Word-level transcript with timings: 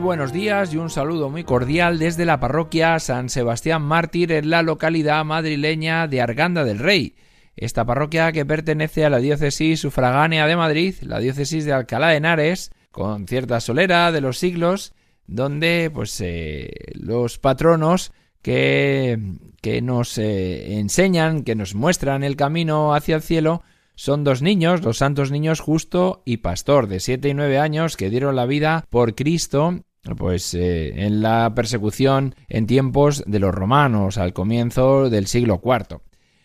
Buenos 0.00 0.32
días 0.32 0.72
y 0.72 0.78
un 0.78 0.88
saludo 0.88 1.28
muy 1.28 1.44
cordial 1.44 1.98
desde 1.98 2.24
la 2.24 2.40
parroquia 2.40 2.98
San 2.98 3.28
Sebastián 3.28 3.82
Mártir 3.82 4.32
en 4.32 4.48
la 4.48 4.62
localidad 4.62 5.24
madrileña 5.24 6.08
de 6.08 6.22
Arganda 6.22 6.64
del 6.64 6.78
Rey. 6.78 7.16
Esta 7.54 7.84
parroquia 7.84 8.32
que 8.32 8.46
pertenece 8.46 9.04
a 9.04 9.10
la 9.10 9.18
diócesis 9.18 9.80
sufragánea 9.80 10.46
de 10.46 10.56
Madrid, 10.56 10.94
la 11.02 11.18
diócesis 11.18 11.66
de 11.66 11.72
Alcalá 11.72 12.08
de 12.08 12.16
Henares, 12.16 12.70
con 12.90 13.26
cierta 13.26 13.60
solera 13.60 14.10
de 14.10 14.22
los 14.22 14.38
siglos, 14.38 14.94
donde 15.26 15.90
pues 15.92 16.18
eh, 16.22 16.70
los 16.94 17.38
patronos 17.38 18.12
que, 18.40 19.18
que 19.60 19.82
nos 19.82 20.16
eh, 20.16 20.78
enseñan, 20.78 21.44
que 21.44 21.54
nos 21.54 21.74
muestran 21.74 22.24
el 22.24 22.36
camino 22.36 22.94
hacia 22.94 23.16
el 23.16 23.22
cielo, 23.22 23.62
son 23.96 24.24
dos 24.24 24.40
niños, 24.40 24.82
los 24.82 24.96
santos 24.96 25.30
niños 25.30 25.60
Justo 25.60 26.22
y 26.24 26.38
Pastor, 26.38 26.86
de 26.86 27.00
siete 27.00 27.28
y 27.28 27.34
nueve 27.34 27.58
años, 27.58 27.98
que 27.98 28.08
dieron 28.08 28.34
la 28.34 28.46
vida 28.46 28.86
por 28.88 29.14
Cristo 29.14 29.84
pues 30.16 30.54
eh, 30.54 31.04
en 31.06 31.22
la 31.22 31.52
persecución 31.54 32.34
en 32.48 32.66
tiempos 32.66 33.22
de 33.26 33.38
los 33.38 33.54
romanos, 33.54 34.18
al 34.18 34.32
comienzo 34.32 35.10
del 35.10 35.26
siglo 35.26 35.60
IV. 35.62 36.00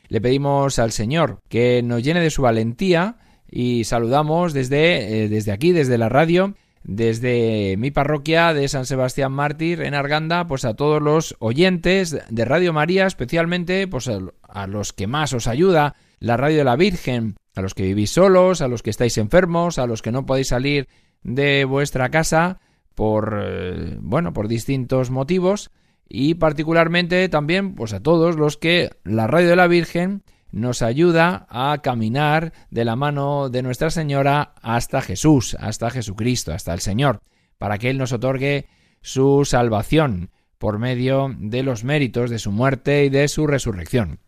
Le 0.08 0.22
pedimos 0.22 0.80
al 0.80 0.92
Señor 0.92 1.40
que 1.50 1.82
nos 1.84 2.04
llene 2.04 2.20
de 2.20 2.30
su 2.30 2.42
valentía 2.42 3.18
y 3.50 3.86
saludamos 3.86 4.54
desde, 4.54 5.24
eh, 5.24 5.30
desde 5.30 5.52
aquí, 5.52 5.72
desde 5.72 5.98
la 5.98 6.10
radio, 6.10 6.56
desde 6.84 7.76
mi 7.78 7.90
parroquia 7.90 8.54
de 8.54 8.68
San 8.68 8.86
Sebastián 8.86 9.32
Mártir 9.32 9.82
en 9.82 9.96
Arganda, 9.96 10.48
pues 10.48 10.66
a 10.66 10.76
todos 10.76 11.02
los 11.02 11.36
oyentes 11.40 12.18
de 12.30 12.46
Radio 12.46 12.74
María, 12.74 13.08
especialmente 13.08 13.88
pues 13.88 14.08
a 14.08 14.68
los 14.68 14.94
que 14.94 15.08
más 15.08 15.34
os 15.34 15.48
ayuda 15.48 15.96
la 16.20 16.38
radio 16.38 16.60
de 16.60 16.64
la 16.64 16.76
Virgen, 16.76 17.36
a 17.56 17.62
los 17.62 17.74
que 17.74 17.84
vivís 17.84 18.12
solos, 18.12 18.62
a 18.62 18.68
los 18.68 18.84
que 18.84 18.92
estáis 18.92 19.18
enfermos, 19.18 19.80
a 19.80 19.88
los 19.88 20.02
que 20.02 20.12
no 20.12 20.26
podéis 20.26 20.50
salir 20.50 20.88
de 21.24 21.66
vuestra 21.66 22.10
casa 22.10 22.60
por 22.96 23.40
eh, 23.44 23.98
bueno, 24.00 24.34
por 24.34 24.48
distintos 24.48 25.12
motivos 25.12 25.72
y 26.08 26.36
particularmente 26.36 27.28
también 27.30 27.76
pues 27.76 27.94
a 27.94 28.00
todos 28.00 28.38
los 28.38 28.58
que 28.58 28.92
la 29.04 29.28
radio 29.28 29.50
de 29.50 29.56
la 29.56 29.68
Virgen 29.68 30.24
nos 30.52 30.82
ayuda 30.82 31.48
a 31.50 31.82
caminar 31.84 32.54
de 32.70 32.86
la 32.86 32.96
mano 32.96 33.50
de 33.50 33.62
Nuestra 33.62 33.90
Señora 33.90 34.54
hasta 34.62 35.02
Jesús, 35.02 35.56
hasta 35.60 35.90
Jesucristo, 35.90 36.54
hasta 36.54 36.74
el 36.74 36.80
Señor, 36.80 37.20
para 37.58 37.78
que 37.78 37.90
Él 37.90 37.98
nos 37.98 38.14
otorgue 38.14 38.68
su 39.02 39.44
salvación 39.44 40.32
por 40.58 40.80
medio 40.80 41.36
de 41.38 41.64
los 41.64 41.84
méritos 41.84 42.30
de 42.30 42.40
su 42.40 42.52
muerte 42.52 43.06
y 43.06 43.10
de 43.10 43.28
su 43.28 43.48
resurrección. 43.48 44.20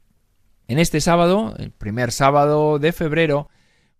En 0.67 0.79
este 0.79 0.99
sábado, 0.99 1.53
el 1.57 1.71
primer 1.71 2.11
sábado 2.11 2.77
de 2.77 2.91
febrero, 2.91 3.47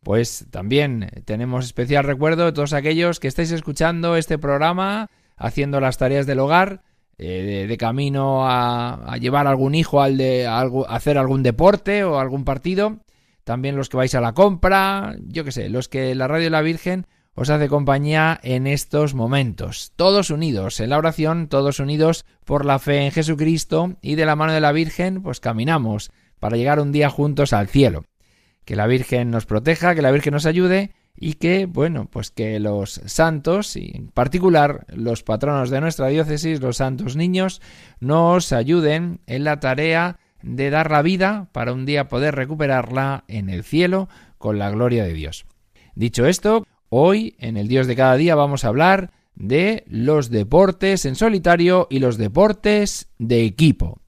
pues 0.08 0.46
también 0.52 1.10
tenemos 1.26 1.66
especial 1.66 2.06
recuerdo 2.06 2.46
de 2.46 2.54
todos 2.54 2.72
aquellos 2.72 3.20
que 3.20 3.28
estáis 3.28 3.52
escuchando 3.52 4.16
este 4.16 4.38
programa, 4.38 5.10
haciendo 5.36 5.82
las 5.82 5.98
tareas 5.98 6.26
del 6.26 6.40
hogar, 6.40 6.82
eh, 7.18 7.66
de, 7.68 7.78
camino 7.78 8.50
a, 8.50 9.18
llevar 9.20 9.48
algún 9.48 9.76
hijo 9.76 10.02
al 10.02 10.16
de 10.16 10.48
a 10.48 10.62
hacer 10.88 11.18
algún 11.18 11.44
deporte 11.44 12.06
o 12.06 12.20
algún 12.20 12.46
partido. 12.46 13.00
También 13.44 13.76
los 13.76 13.90
que 13.90 13.98
vais 13.98 14.16
a 14.16 14.22
la 14.22 14.32
compra, 14.32 15.18
yo 15.28 15.44
qué 15.44 15.52
sé, 15.52 15.68
los 15.68 15.90
que 15.90 16.16
la 16.16 16.30
radio 16.30 16.46
de 16.46 16.52
la 16.52 16.62
Virgen 16.62 17.06
os 17.34 17.50
hace 17.50 17.68
compañía 17.68 18.40
en 18.44 18.66
estos 18.66 19.14
momentos. 19.14 19.92
Todos 19.98 20.30
unidos 20.30 20.80
en 20.80 20.92
la 20.92 21.00
oración, 21.00 21.50
todos 21.50 21.82
unidos 21.82 22.26
por 22.46 22.64
la 22.64 22.80
fe 22.80 23.04
en 23.04 23.12
Jesucristo 23.12 23.98
y 24.02 24.16
de 24.16 24.26
la 24.26 24.38
mano 24.38 24.54
de 24.54 24.62
la 24.62 24.72
Virgen, 24.72 25.22
pues 25.22 25.42
caminamos 25.42 26.12
para 26.40 26.56
llegar 26.56 26.80
un 26.80 26.94
día 26.94 27.10
juntos 27.10 27.52
al 27.52 27.68
cielo. 27.68 28.06
Que 28.68 28.76
la 28.76 28.86
Virgen 28.86 29.32
nos 29.32 29.46
proteja, 29.46 29.96
que 29.96 30.02
la 30.02 30.12
Virgen 30.12 30.34
nos 30.34 30.46
ayude 30.46 30.92
y 31.16 31.36
que, 31.36 31.68
bueno, 31.68 32.10
pues 32.12 32.32
que 32.32 32.60
los 32.60 33.02
santos, 33.06 33.78
y 33.78 33.94
en 33.96 34.10
particular 34.10 34.86
los 34.90 35.24
patronos 35.24 35.70
de 35.70 35.80
nuestra 35.80 36.08
diócesis, 36.08 36.60
los 36.60 36.76
santos 36.76 37.16
niños, 37.16 37.62
nos 38.02 38.52
ayuden 38.52 39.22
en 39.26 39.46
la 39.46 39.62
tarea 39.62 40.20
de 40.42 40.70
dar 40.70 40.92
la 40.92 41.02
vida 41.02 41.48
para 41.54 41.72
un 41.72 41.86
día 41.86 42.10
poder 42.10 42.36
recuperarla 42.36 43.24
en 43.30 43.50
el 43.50 43.64
cielo 43.64 44.10
con 44.38 44.60
la 44.60 44.70
gloria 44.70 45.06
de 45.06 45.14
Dios. 45.14 45.46
Dicho 45.96 46.26
esto, 46.26 46.68
hoy 46.90 47.38
en 47.40 47.56
el 47.56 47.70
Dios 47.70 47.88
de 47.88 47.96
cada 47.96 48.18
día 48.18 48.36
vamos 48.36 48.66
a 48.66 48.68
hablar 48.68 49.12
de 49.34 49.86
los 49.88 50.30
deportes 50.30 51.06
en 51.06 51.16
solitario 51.16 51.88
y 51.90 52.00
los 52.00 52.18
deportes 52.18 53.08
de 53.18 53.46
equipo. 53.46 54.02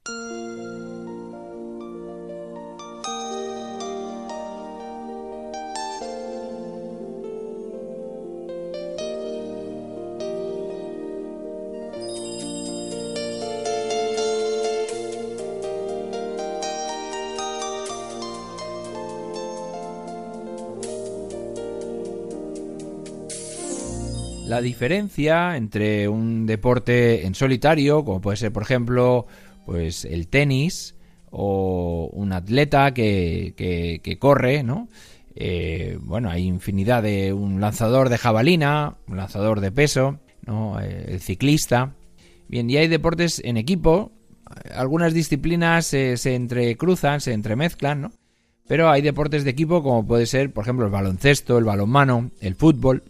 La 24.49 24.61
diferencia 24.61 25.57
entre 25.57 26.07
un 26.07 26.47
deporte 26.47 27.27
en 27.27 27.35
solitario, 27.35 28.03
como 28.03 28.19
puede 28.19 28.35
ser, 28.35 28.51
por 28.51 28.63
ejemplo, 28.63 29.27
pues 29.67 30.05
el 30.05 30.27
tenis, 30.27 30.95
o 31.29 32.09
un 32.11 32.33
atleta 32.33 32.91
que, 32.91 33.53
que, 33.55 34.17
corre, 34.17 34.63
¿no? 34.63 34.87
Eh, 35.35 35.99
bueno, 36.01 36.31
hay 36.31 36.47
infinidad 36.47 37.03
de 37.03 37.31
un 37.31 37.61
lanzador 37.61 38.09
de 38.09 38.17
jabalina, 38.17 38.95
un 39.07 39.17
lanzador 39.17 39.59
de 39.59 39.71
peso, 39.71 40.17
¿no? 40.47 40.81
Eh, 40.81 41.05
el 41.09 41.19
ciclista. 41.19 41.93
Bien, 42.47 42.67
y 42.71 42.77
hay 42.77 42.87
deportes 42.87 43.43
en 43.45 43.55
equipo. 43.55 44.11
Algunas 44.73 45.13
disciplinas 45.13 45.85
se 45.85 46.33
entrecruzan, 46.33 47.21
se 47.21 47.33
entremezclan, 47.33 48.01
¿no? 48.01 48.11
Pero 48.67 48.89
hay 48.89 49.03
deportes 49.03 49.43
de 49.43 49.51
equipo 49.51 49.83
como 49.83 50.07
puede 50.07 50.25
ser, 50.25 50.51
por 50.51 50.63
ejemplo, 50.63 50.87
el 50.87 50.91
baloncesto, 50.91 51.59
el 51.59 51.65
balonmano, 51.65 52.31
el 52.41 52.55
fútbol. 52.55 53.03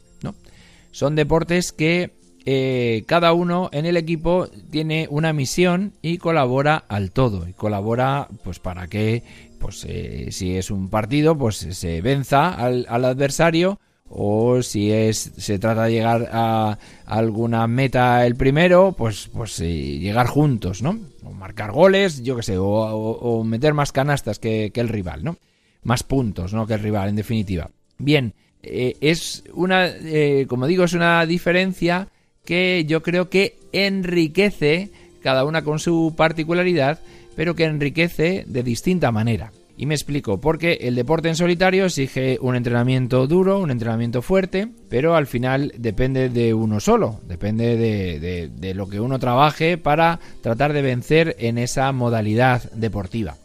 Son 0.92 1.16
deportes 1.16 1.72
que 1.72 2.20
eh, 2.46 3.04
cada 3.06 3.34
uno 3.34 3.70
en 3.74 3.86
el 3.86 3.98
equipo 3.98 4.48
tiene 4.72 5.08
una 5.12 5.34
misión 5.34 5.94
y 6.02 6.18
colabora 6.18 6.84
al 6.88 7.12
todo. 7.12 7.48
Y 7.48 7.54
colabora 7.54 8.28
pues 8.44 8.60
para 8.60 8.88
que, 8.88 9.24
pues 9.60 9.86
eh, 9.88 10.30
si 10.32 10.56
es 10.58 10.72
un 10.72 10.90
partido, 10.90 11.38
pues 11.38 11.58
se 11.58 12.02
venza 12.02 12.50
al, 12.50 12.88
adversario 12.90 13.80
o 14.12 14.64
si 14.64 14.92
es 14.92 15.32
se 15.38 15.60
trata 15.60 15.84
de 15.84 15.92
llegar 15.92 16.30
a 16.32 16.80
alguna 17.06 17.68
meta 17.68 18.26
el 18.26 18.36
primero, 18.36 18.94
pues 18.98 19.30
pues 19.32 19.60
eh, 19.60 20.00
llegar 20.00 20.26
juntos, 20.26 20.82
¿no? 20.82 20.98
O 21.24 21.32
marcar 21.32 21.72
goles, 21.72 22.24
yo 22.24 22.36
qué 22.36 22.42
sé, 22.42 22.56
o, 22.58 23.44
meter 23.44 23.76
más 23.76 23.92
canastas 23.92 24.40
que, 24.40 24.72
que, 24.74 24.82
el 24.82 24.90
rival, 24.90 25.24
¿no? 25.24 25.38
Más 25.84 26.02
puntos, 26.02 26.54
¿no? 26.54 26.66
Que 26.66 26.74
el 26.74 26.80
rival, 26.82 27.10
en 27.10 27.16
definitiva. 27.18 27.70
Bien, 28.00 28.34
eh, 28.64 28.96
es 29.02 29.44
una, 29.54 29.88
eh, 29.88 30.46
como 30.48 30.68
digo, 30.68 30.84
es 30.84 30.94
una 30.94 31.26
diferencia 31.26 32.08
que 32.46 32.86
yo 32.86 33.02
creo 33.02 33.30
que 33.30 33.58
enriquece, 33.72 34.90
cada 35.22 35.46
una 35.46 35.64
con 35.64 35.80
su 35.80 36.14
particularidad, 36.18 37.00
pero 37.36 37.56
que 37.56 37.66
enriquece 37.66 38.44
de 38.48 38.64
distinta 38.64 39.12
manera. 39.12 39.52
Y 39.78 39.86
me 39.86 39.96
explico, 39.96 40.42
porque 40.42 40.74
el 40.82 40.96
deporte 40.96 41.30
en 41.30 41.38
solitario 41.38 41.86
exige 41.86 42.38
un 42.42 42.58
entrenamiento 42.58 43.28
duro, 43.28 43.60
un 43.60 43.72
entrenamiento 43.72 44.22
fuerte, 44.22 44.68
pero 44.90 45.16
al 45.16 45.26
final 45.26 45.72
depende 45.78 46.28
de 46.28 46.54
uno 46.54 46.82
solo, 46.82 47.22
depende 47.30 47.78
de, 47.78 48.50
de 48.54 48.74
lo 48.74 48.90
que 48.90 49.00
uno 49.00 49.20
trabaje 49.20 49.78
para 49.78 50.20
tratar 50.42 50.74
de 50.74 50.82
vencer 50.82 51.38
en 51.40 51.58
esa 51.58 51.90
modalidad 51.94 52.70
deportiva. 52.74 53.38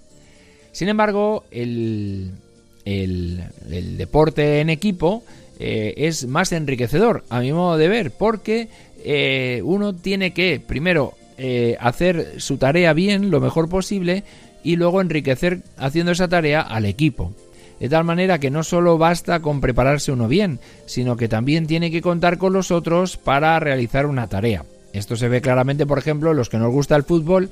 Sin 0.73 0.89
embargo, 0.89 1.45
el, 1.53 2.33
el, 2.85 3.45
deporte 3.97 4.61
en 4.61 4.71
equipo 4.71 5.23
eh, 5.59 5.95
es 5.97 6.27
más 6.27 6.53
enriquecedor, 6.53 7.25
a 7.29 7.41
mi 7.41 7.53
modo 7.53 7.77
de 7.77 7.89
ver, 7.89 8.11
porque 8.11 8.69
eh, 9.05 9.61
uno 9.65 9.95
tiene 9.95 10.33
que, 10.33 10.61
primero, 10.65 11.15
eh, 11.39 11.77
hacer 11.81 12.41
su 12.41 12.57
tarea 12.59 12.93
bien, 12.93 13.31
lo 13.31 13.41
mejor 13.41 13.69
posible, 13.69 14.25
y 14.63 14.77
luego 14.77 15.01
enriquecer 15.01 15.61
haciendo 15.77 16.13
esa 16.13 16.29
tarea 16.29 16.61
al 16.61 16.87
equipo. 16.87 17.33
De 17.81 17.89
tal 17.89 18.05
manera 18.05 18.39
que 18.39 18.51
no 18.51 18.63
solo 18.63 18.99
basta 18.99 19.41
con 19.41 19.61
prepararse 19.61 20.13
uno 20.13 20.29
bien, 20.29 20.61
sino 20.87 21.17
que 21.17 21.29
también 21.29 21.67
tiene 21.67 21.91
que 21.91 22.03
contar 22.03 22.39
con 22.39 22.53
los 22.53 22.71
otros 22.71 23.17
para 23.17 23.59
realizar 23.61 24.07
una 24.07 24.29
tarea. 24.29 24.65
Esto 24.93 25.17
se 25.17 25.29
ve 25.29 25.41
claramente, 25.41 25.87
por 25.87 25.99
ejemplo, 25.99 26.31
en 26.31 26.37
los 26.37 26.49
que 26.49 26.57
nos 26.57 26.73
gusta 26.73 26.95
el 26.95 27.03
fútbol, 27.03 27.51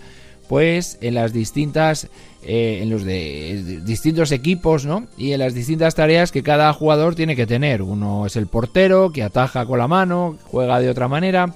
pues 0.49 0.99
en 1.01 1.15
las 1.15 1.33
distintas 1.33 2.09
eh, 2.45 2.81
en 2.83 2.91
los 2.91 3.05
de 3.05 3.81
distintos 3.85 4.33
equipos 4.33 4.85
no 4.85 5.07
y 5.17 5.33
en 5.33 5.39
las 5.39 5.55
distintas 5.55 5.95
tareas 5.95 6.33
que 6.33 6.43
cada 6.43 6.73
jugador 6.73 7.15
tiene 7.15 7.37
que 7.37 7.47
tener. 7.47 7.83
Uno 7.83 8.27
es 8.27 8.37
el 8.37 8.49
portero 8.49 9.13
que 9.13 9.23
ataja 9.23 9.65
con 9.67 9.79
la 9.79 9.89
mano 9.89 10.39
juega 10.51 10.81
de 10.81 10.91
otra 10.91 11.09
manera 11.09 11.55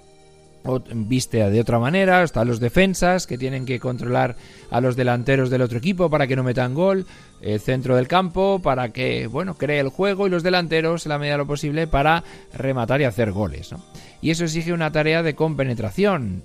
viste 0.94 1.50
de 1.50 1.60
otra 1.60 1.78
manera, 1.78 2.22
están 2.22 2.48
los 2.48 2.60
defensas 2.60 3.26
que 3.26 3.38
tienen 3.38 3.66
que 3.66 3.80
controlar 3.80 4.36
a 4.70 4.80
los 4.80 4.96
delanteros 4.96 5.50
del 5.50 5.62
otro 5.62 5.78
equipo 5.78 6.10
para 6.10 6.26
que 6.26 6.36
no 6.36 6.42
metan 6.42 6.74
gol, 6.74 7.06
el 7.40 7.60
centro 7.60 7.96
del 7.96 8.08
campo 8.08 8.60
para 8.62 8.90
que, 8.90 9.26
bueno, 9.26 9.54
cree 9.54 9.80
el 9.80 9.88
juego 9.88 10.26
y 10.26 10.30
los 10.30 10.42
delanteros, 10.42 11.06
en 11.06 11.10
la 11.10 11.18
medida 11.18 11.34
de 11.34 11.38
lo 11.38 11.46
posible, 11.46 11.86
para 11.86 12.24
rematar 12.54 13.00
y 13.00 13.04
hacer 13.04 13.32
goles. 13.32 13.74
Y 14.20 14.30
eso 14.30 14.44
exige 14.44 14.72
una 14.72 14.90
tarea 14.92 15.22
de 15.22 15.34
compenetración. 15.34 16.42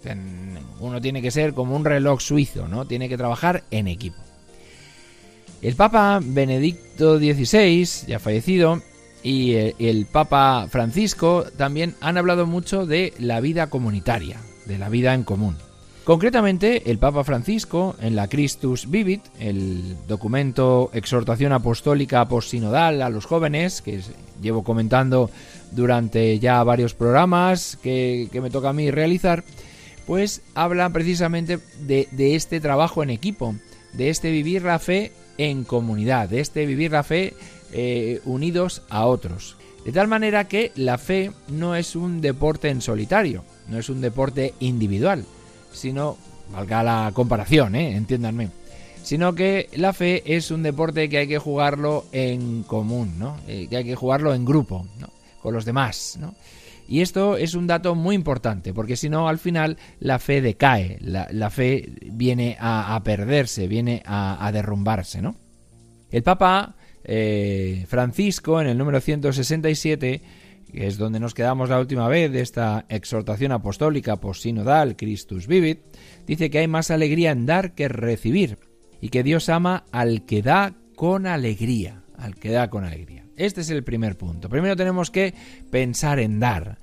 Uno 0.79 1.01
tiene 1.01 1.21
que 1.21 1.31
ser 1.31 1.53
como 1.53 1.75
un 1.75 1.85
reloj 1.85 2.21
suizo, 2.21 2.67
¿no? 2.67 2.85
Tiene 2.85 3.09
que 3.09 3.17
trabajar 3.17 3.63
en 3.71 3.87
equipo. 3.87 4.17
El 5.61 5.75
Papa 5.75 6.19
Benedicto 6.23 7.19
XVI, 7.19 8.07
ya 8.07 8.19
fallecido, 8.19 8.81
y 9.23 9.53
el, 9.53 10.07
Papa 10.11 10.67
Francisco 10.69 11.45
también 11.57 11.95
han 12.01 12.17
hablado 12.17 12.45
mucho 12.45 12.85
de 12.85 13.13
la 13.19 13.39
vida 13.39 13.69
comunitaria, 13.69 14.37
de 14.65 14.77
la 14.77 14.89
vida 14.89 15.13
en 15.13 15.23
común. 15.23 15.57
Concretamente, 16.03 16.89
el 16.89 16.97
Papa 16.97 17.23
Francisco, 17.23 17.95
en 18.01 18.15
la 18.15 18.27
Christus 18.27 18.89
Vivit, 18.89 19.21
el 19.39 19.95
documento 20.07 20.89
exhortación 20.93 21.53
apostólica 21.53 22.27
postsinodal 22.27 23.03
a 23.03 23.09
los 23.09 23.25
jóvenes, 23.25 23.83
que 23.83 24.01
llevo 24.41 24.63
comentando 24.63 25.29
durante 25.71 26.39
ya 26.39 26.63
varios 26.63 26.95
programas 26.95 27.77
que, 27.83 28.29
me 28.33 28.49
toca 28.49 28.69
a 28.69 28.73
mí 28.73 28.89
realizar, 28.89 29.43
pues 30.07 30.41
habla 30.55 30.89
precisamente 30.89 31.59
de, 31.79 32.07
este 32.35 32.59
trabajo 32.59 33.03
en 33.03 33.11
equipo, 33.11 33.55
de 33.93 34.09
este 34.09 34.31
vivir 34.31 34.63
la 34.63 34.79
fe 34.79 35.11
en 35.37 35.63
comunidad, 35.63 36.29
de 36.29 36.39
este 36.39 36.65
vivir 36.65 36.91
la 36.91 37.03
fe 37.03 37.35
eh, 37.71 38.21
unidos 38.25 38.83
a 38.89 39.05
otros. 39.05 39.55
De 39.85 39.91
tal 39.91 40.07
manera 40.07 40.47
que 40.47 40.71
la 40.75 40.97
fe 40.97 41.31
no 41.47 41.75
es 41.75 41.95
un 41.95 42.21
deporte 42.21 42.69
en 42.69 42.81
solitario, 42.81 43.43
no 43.67 43.79
es 43.79 43.89
un 43.89 44.01
deporte 44.01 44.53
individual, 44.59 45.25
sino, 45.71 46.17
valga 46.51 46.83
la 46.83 47.11
comparación, 47.13 47.75
¿eh? 47.75 47.95
entiéndanme, 47.95 48.49
sino 49.03 49.33
que 49.33 49.69
la 49.73 49.93
fe 49.93 50.35
es 50.35 50.51
un 50.51 50.61
deporte 50.61 51.09
que 51.09 51.17
hay 51.17 51.27
que 51.27 51.39
jugarlo 51.39 52.05
en 52.11 52.63
común, 52.63 53.17
¿no? 53.17 53.37
Eh, 53.47 53.67
que 53.69 53.77
hay 53.77 53.83
que 53.83 53.95
jugarlo 53.95 54.33
en 54.35 54.45
grupo, 54.45 54.85
¿no? 54.99 55.09
con 55.41 55.53
los 55.53 55.65
demás, 55.65 56.17
¿no? 56.19 56.35
Y 56.87 57.01
esto 57.01 57.37
es 57.37 57.55
un 57.55 57.67
dato 57.67 57.95
muy 57.95 58.15
importante, 58.15 58.73
porque 58.73 58.97
si 58.97 59.07
no, 59.07 59.29
al 59.29 59.39
final 59.39 59.77
la 59.99 60.19
fe 60.19 60.41
decae, 60.41 60.97
la, 60.99 61.49
fe 61.49 61.89
viene 62.11 62.57
a, 62.59 62.99
perderse, 63.03 63.67
viene 63.67 64.03
a, 64.05 64.49
derrumbarse, 64.51 65.21
¿no? 65.21 65.35
El 66.11 66.21
Papa 66.21 66.75
eh, 67.03 67.85
Francisco, 67.87 68.61
en 68.61 68.67
el 68.67 68.77
número 68.77 68.99
167, 68.99 70.21
que 70.71 70.87
es 70.87 70.97
donde 70.97 71.19
nos 71.19 71.33
quedamos 71.33 71.69
la 71.69 71.79
última 71.79 72.07
vez 72.07 72.31
de 72.31 72.41
esta 72.41 72.85
exhortación 72.89 73.51
apostólica 73.51 74.17
post-sinodal 74.17 74.95
Christus 74.95 75.47
Vivit, 75.47 75.79
dice 76.25 76.49
que 76.49 76.59
hay 76.59 76.67
más 76.67 76.91
alegría 76.91 77.31
en 77.31 77.45
dar 77.45 77.73
que 77.73 77.87
recibir 77.87 78.57
y 79.01 79.09
que 79.09 79.23
Dios 79.23 79.49
ama 79.49 79.85
al 79.91 80.25
que 80.25 80.41
da 80.41 80.75
con 80.95 81.27
alegría, 81.27 82.03
al 82.17 82.35
que 82.35 82.51
da 82.51 82.69
con 82.69 82.83
alegría. 82.83 83.25
Este 83.35 83.61
es 83.61 83.69
el 83.69 83.83
primer 83.83 84.17
punto. 84.17 84.49
Primero 84.49 84.75
tenemos 84.75 85.09
que 85.09 85.33
pensar 85.71 86.19
en 86.19 86.39
dar, 86.39 86.77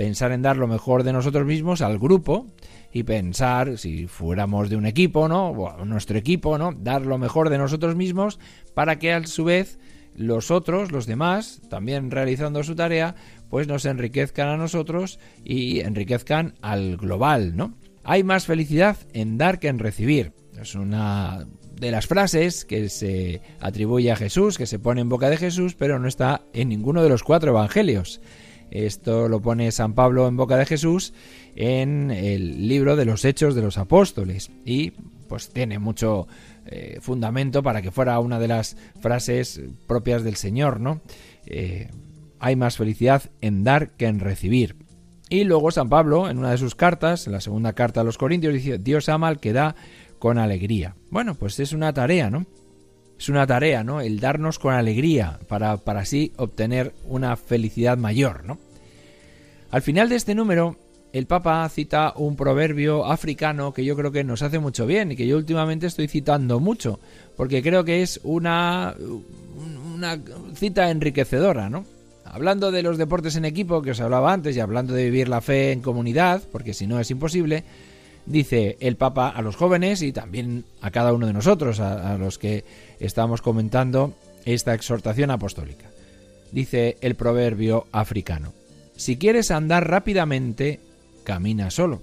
pensar 0.00 0.32
en 0.32 0.40
dar 0.40 0.56
lo 0.56 0.66
mejor 0.66 1.02
de 1.02 1.12
nosotros 1.12 1.44
mismos 1.44 1.82
al 1.82 1.98
grupo 1.98 2.46
y 2.90 3.02
pensar 3.02 3.76
si 3.76 4.06
fuéramos 4.06 4.70
de 4.70 4.76
un 4.76 4.86
equipo, 4.86 5.28
¿no? 5.28 5.50
O 5.50 5.84
nuestro 5.84 6.16
equipo, 6.16 6.56
¿no? 6.56 6.72
Dar 6.72 7.04
lo 7.04 7.18
mejor 7.18 7.50
de 7.50 7.58
nosotros 7.58 7.96
mismos 7.96 8.38
para 8.72 8.98
que 8.98 9.12
a 9.12 9.26
su 9.26 9.44
vez 9.44 9.78
los 10.16 10.50
otros, 10.50 10.90
los 10.90 11.04
demás, 11.04 11.60
también 11.68 12.10
realizando 12.10 12.62
su 12.62 12.74
tarea, 12.74 13.14
pues 13.50 13.68
nos 13.68 13.84
enriquezcan 13.84 14.48
a 14.48 14.56
nosotros 14.56 15.18
y 15.44 15.80
enriquezcan 15.80 16.54
al 16.62 16.96
global, 16.96 17.54
¿no? 17.54 17.74
Hay 18.02 18.24
más 18.24 18.46
felicidad 18.46 18.96
en 19.12 19.36
dar 19.36 19.58
que 19.58 19.68
en 19.68 19.78
recibir. 19.78 20.32
Es 20.58 20.74
una 20.76 21.46
de 21.78 21.90
las 21.90 22.06
frases 22.06 22.64
que 22.64 22.88
se 22.88 23.42
atribuye 23.60 24.10
a 24.10 24.16
Jesús, 24.16 24.56
que 24.56 24.64
se 24.64 24.78
pone 24.78 25.02
en 25.02 25.10
boca 25.10 25.28
de 25.28 25.36
Jesús, 25.36 25.74
pero 25.74 25.98
no 25.98 26.08
está 26.08 26.40
en 26.54 26.70
ninguno 26.70 27.02
de 27.02 27.10
los 27.10 27.22
cuatro 27.22 27.50
evangelios. 27.50 28.22
Esto 28.70 29.28
lo 29.28 29.40
pone 29.40 29.72
San 29.72 29.94
Pablo 29.94 30.28
en 30.28 30.36
boca 30.36 30.56
de 30.56 30.66
Jesús 30.66 31.12
en 31.56 32.10
el 32.10 32.68
libro 32.68 32.96
de 32.96 33.04
los 33.04 33.24
Hechos 33.24 33.54
de 33.54 33.62
los 33.62 33.78
Apóstoles 33.78 34.50
y 34.64 34.92
pues 35.28 35.50
tiene 35.50 35.78
mucho 35.78 36.26
eh, 36.66 36.98
fundamento 37.00 37.62
para 37.62 37.82
que 37.82 37.90
fuera 37.90 38.18
una 38.18 38.38
de 38.38 38.48
las 38.48 38.76
frases 39.00 39.60
propias 39.86 40.24
del 40.24 40.36
Señor, 40.36 40.80
¿no? 40.80 41.00
Eh, 41.46 41.88
hay 42.40 42.56
más 42.56 42.76
felicidad 42.76 43.30
en 43.40 43.64
dar 43.64 43.90
que 43.90 44.06
en 44.06 44.20
recibir. 44.20 44.76
Y 45.28 45.44
luego 45.44 45.70
San 45.70 45.88
Pablo, 45.88 46.28
en 46.28 46.38
una 46.38 46.50
de 46.50 46.58
sus 46.58 46.74
cartas, 46.74 47.26
en 47.26 47.32
la 47.32 47.40
segunda 47.40 47.74
carta 47.74 48.00
a 48.00 48.04
los 48.04 48.18
Corintios, 48.18 48.54
dice, 48.54 48.78
Dios 48.78 49.08
ama 49.08 49.28
al 49.28 49.38
que 49.38 49.52
da 49.52 49.76
con 50.18 50.38
alegría. 50.38 50.96
Bueno, 51.10 51.36
pues 51.36 51.60
es 51.60 51.72
una 51.72 51.92
tarea, 51.92 52.30
¿no? 52.30 52.46
Es 53.20 53.28
una 53.28 53.46
tarea, 53.46 53.84
¿no? 53.84 54.00
El 54.00 54.18
darnos 54.18 54.58
con 54.58 54.72
alegría 54.72 55.38
para, 55.46 55.76
para 55.76 56.00
así 56.00 56.32
obtener 56.38 56.94
una 57.04 57.36
felicidad 57.36 57.98
mayor, 57.98 58.46
¿no? 58.46 58.56
Al 59.70 59.82
final 59.82 60.08
de 60.08 60.16
este 60.16 60.34
número 60.34 60.78
el 61.12 61.26
Papa 61.26 61.68
cita 61.68 62.14
un 62.16 62.34
proverbio 62.34 63.04
africano 63.04 63.74
que 63.74 63.84
yo 63.84 63.94
creo 63.94 64.10
que 64.10 64.24
nos 64.24 64.40
hace 64.40 64.58
mucho 64.58 64.86
bien 64.86 65.12
y 65.12 65.16
que 65.16 65.26
yo 65.26 65.36
últimamente 65.36 65.86
estoy 65.86 66.08
citando 66.08 66.60
mucho, 66.60 66.98
porque 67.36 67.62
creo 67.62 67.84
que 67.84 68.00
es 68.00 68.20
una, 68.22 68.94
una 69.94 70.18
cita 70.54 70.90
enriquecedora, 70.90 71.68
¿no? 71.68 71.84
Hablando 72.24 72.70
de 72.70 72.82
los 72.82 72.96
deportes 72.96 73.36
en 73.36 73.44
equipo 73.44 73.82
que 73.82 73.90
os 73.90 74.00
hablaba 74.00 74.32
antes 74.32 74.56
y 74.56 74.60
hablando 74.60 74.94
de 74.94 75.04
vivir 75.04 75.28
la 75.28 75.42
fe 75.42 75.72
en 75.72 75.82
comunidad, 75.82 76.42
porque 76.50 76.72
si 76.72 76.86
no 76.86 76.98
es 76.98 77.10
imposible, 77.10 77.64
dice 78.26 78.76
el 78.80 78.96
Papa 78.96 79.28
a 79.28 79.42
los 79.42 79.56
jóvenes 79.56 80.02
y 80.02 80.12
también 80.12 80.64
a 80.80 80.90
cada 80.90 81.12
uno 81.12 81.26
de 81.26 81.32
nosotros, 81.32 81.80
a, 81.80 82.16
los 82.18 82.38
que 82.38 82.64
estamos 82.98 83.42
comentando 83.42 84.14
esta 84.44 84.74
exhortación 84.74 85.30
apostólica. 85.30 85.86
Dice 86.52 86.96
el 87.00 87.14
proverbio 87.14 87.86
africano, 87.92 88.52
si 88.96 89.16
quieres 89.16 89.50
andar 89.50 89.88
rápidamente, 89.88 90.80
camina 91.24 91.70
solo. 91.70 92.02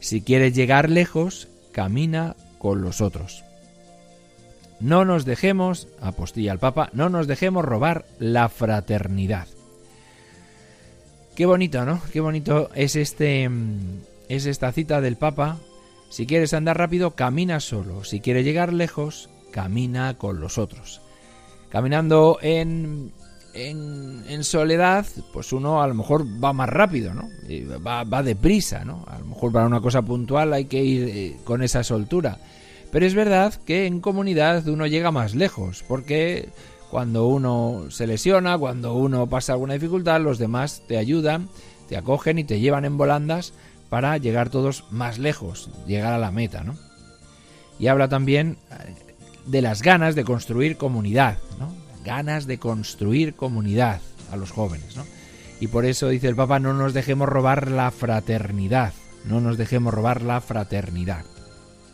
Si 0.00 0.22
quieres 0.22 0.54
llegar 0.54 0.90
lejos, 0.90 1.48
camina 1.70 2.34
con 2.58 2.82
los 2.82 3.00
otros. 3.00 3.44
No 4.80 5.04
nos 5.04 5.24
dejemos, 5.24 5.86
apostilla 6.00 6.52
el 6.52 6.58
Papa, 6.58 6.90
no 6.92 7.08
nos 7.08 7.28
dejemos 7.28 7.64
robar 7.64 8.04
la 8.18 8.48
fraternidad. 8.48 9.46
Qué 11.36 11.46
bonito, 11.46 11.84
¿no? 11.84 12.00
Qué 12.12 12.20
bonito 12.20 12.70
es 12.74 12.96
este 12.96 13.48
mm, 13.48 14.00
es 14.36 14.46
esta 14.46 14.72
cita 14.72 15.00
del 15.00 15.16
Papa. 15.16 15.58
Si 16.08 16.26
quieres 16.26 16.54
andar 16.54 16.78
rápido, 16.78 17.12
camina 17.12 17.60
solo. 17.60 18.04
Si 18.04 18.20
quieres 18.20 18.44
llegar 18.44 18.72
lejos, 18.72 19.28
camina 19.50 20.16
con 20.16 20.40
los 20.40 20.56
otros. 20.56 21.02
Caminando 21.68 22.38
en 22.40 23.12
en, 23.54 24.44
soledad, 24.44 25.04
pues 25.32 25.52
uno 25.52 25.82
a 25.82 25.86
lo 25.86 25.94
mejor 25.94 26.24
va 26.42 26.52
más 26.52 26.68
rápido, 26.68 27.12
¿no? 27.12 27.28
Va, 27.86 28.04
va 28.04 28.22
deprisa, 28.22 28.84
¿no? 28.84 29.04
A 29.06 29.18
lo 29.18 29.26
mejor 29.26 29.52
para 29.52 29.66
una 29.66 29.80
cosa 29.80 30.00
puntual 30.00 30.54
hay 30.54 30.64
que 30.64 30.82
ir 30.82 31.08
eh, 31.08 31.36
con 31.44 31.62
esa 31.62 31.84
soltura. 31.84 32.38
Pero 32.90 33.06
es 33.06 33.14
verdad 33.14 33.54
que 33.66 33.86
en 33.86 34.00
comunidad 34.00 34.66
uno 34.68 34.86
llega 34.86 35.10
más 35.10 35.34
lejos, 35.34 35.84
porque 35.86 36.48
cuando 36.90 37.26
uno 37.26 37.86
se 37.90 38.06
lesiona, 38.06 38.56
cuando 38.58 38.94
uno 38.94 39.26
pasa 39.26 39.52
alguna 39.52 39.74
dificultad, 39.74 40.20
los 40.20 40.38
demás 40.38 40.82
te 40.88 40.96
ayudan, 40.96 41.48
te 41.88 41.96
acogen 41.96 42.38
y 42.38 42.44
te 42.44 42.60
llevan 42.60 42.84
en 42.84 42.96
volandas 42.96 43.52
para 43.92 44.16
llegar 44.16 44.48
todos 44.48 44.84
más 44.90 45.18
lejos, 45.18 45.68
llegar 45.86 46.14
a 46.14 46.18
la 46.18 46.30
meta, 46.30 46.64
¿no? 46.64 46.78
Y 47.78 47.88
habla 47.88 48.08
también 48.08 48.56
eh, 48.70 48.94
de 49.44 49.60
las 49.60 49.82
ganas 49.82 50.14
de 50.14 50.24
construir 50.24 50.78
comunidad, 50.78 51.36
¿no? 51.60 51.70
ganas 52.02 52.46
de 52.46 52.56
construir 52.56 53.34
comunidad 53.34 54.00
a 54.32 54.36
los 54.36 54.50
jóvenes, 54.50 54.96
¿no? 54.96 55.04
Y 55.60 55.66
por 55.66 55.84
eso 55.84 56.08
dice 56.08 56.28
el 56.28 56.36
Papa, 56.36 56.58
no 56.58 56.72
nos 56.72 56.94
dejemos 56.94 57.28
robar 57.28 57.70
la 57.70 57.90
fraternidad, 57.90 58.94
no 59.26 59.42
nos 59.42 59.58
dejemos 59.58 59.92
robar 59.92 60.22
la 60.22 60.40
fraternidad. 60.40 61.26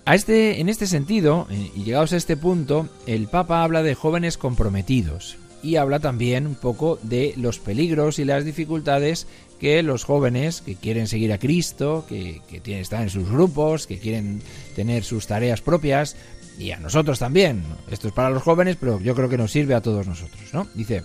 A 0.05 0.15
este, 0.15 0.61
en 0.61 0.69
este 0.69 0.87
sentido, 0.87 1.49
eh, 1.51 1.73
y 1.75 1.83
llegados 1.83 2.13
a 2.13 2.17
este 2.17 2.37
punto, 2.37 2.89
el 3.09 3.27
Papa 3.27 3.65
habla 3.65 3.83
de 3.83 3.97
jóvenes 3.97 4.39
comprometidos 4.39 5.37
y 5.65 5.75
habla 5.77 5.99
también 5.99 6.47
un 6.47 6.55
poco 6.55 7.01
de 7.03 7.35
los 7.37 7.59
peligros 7.59 8.21
y 8.21 8.25
las 8.25 8.45
dificultades 8.45 9.27
que 9.59 9.83
los 9.83 10.05
jóvenes 10.05 10.61
que 10.61 10.77
quieren 10.77 11.07
seguir 11.09 11.33
a 11.33 11.39
Cristo, 11.39 12.05
que, 12.09 12.41
que 12.49 12.61
tienen, 12.61 12.83
están 12.83 13.03
en 13.03 13.11
sus 13.11 13.29
grupos, 13.29 13.87
que 13.87 13.99
quieren 13.99 14.41
tener 14.77 15.05
sus 15.05 15.27
tareas 15.27 15.61
propias, 15.61 16.17
y 16.59 16.73
a 16.73 16.79
nosotros 16.79 17.19
también. 17.19 17.63
Esto 17.91 18.09
es 18.09 18.15
para 18.15 18.31
los 18.31 18.43
jóvenes, 18.43 18.77
pero 18.79 19.01
yo 19.01 19.15
creo 19.15 19.29
que 19.29 19.39
nos 19.39 19.53
sirve 19.53 19.75
a 19.75 19.81
todos 19.81 20.07
nosotros, 20.07 20.53
¿no? 20.53 20.67
Dice, 20.75 21.05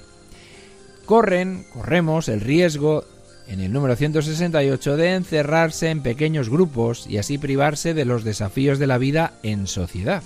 corren, 1.05 1.65
corremos 1.71 2.27
el 2.27 2.41
riesgo 2.41 3.05
en 3.47 3.59
el 3.59 3.71
número 3.71 3.95
168 3.95 4.97
de 4.97 5.13
encerrarse 5.13 5.89
en 5.89 6.01
pequeños 6.01 6.49
grupos 6.49 7.05
y 7.07 7.17
así 7.17 7.37
privarse 7.37 7.93
de 7.93 8.05
los 8.05 8.23
desafíos 8.23 8.79
de 8.79 8.87
la 8.87 8.97
vida 8.97 9.33
en 9.43 9.67
sociedad, 9.67 10.23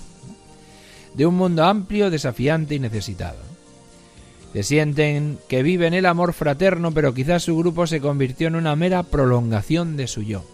de 1.14 1.26
un 1.26 1.34
mundo 1.34 1.64
amplio, 1.64 2.10
desafiante 2.10 2.76
y 2.76 2.78
necesitado. 2.78 3.57
Se 4.52 4.62
sienten 4.62 5.38
que 5.48 5.62
viven 5.62 5.94
el 5.94 6.06
amor 6.06 6.32
fraterno, 6.32 6.92
pero 6.92 7.14
quizás 7.14 7.42
su 7.42 7.56
grupo 7.56 7.86
se 7.86 8.00
convirtió 8.00 8.48
en 8.48 8.56
una 8.56 8.76
mera 8.76 9.02
prolongación 9.02 9.96
de 9.96 10.06
su 10.06 10.22
yo. 10.22 10.44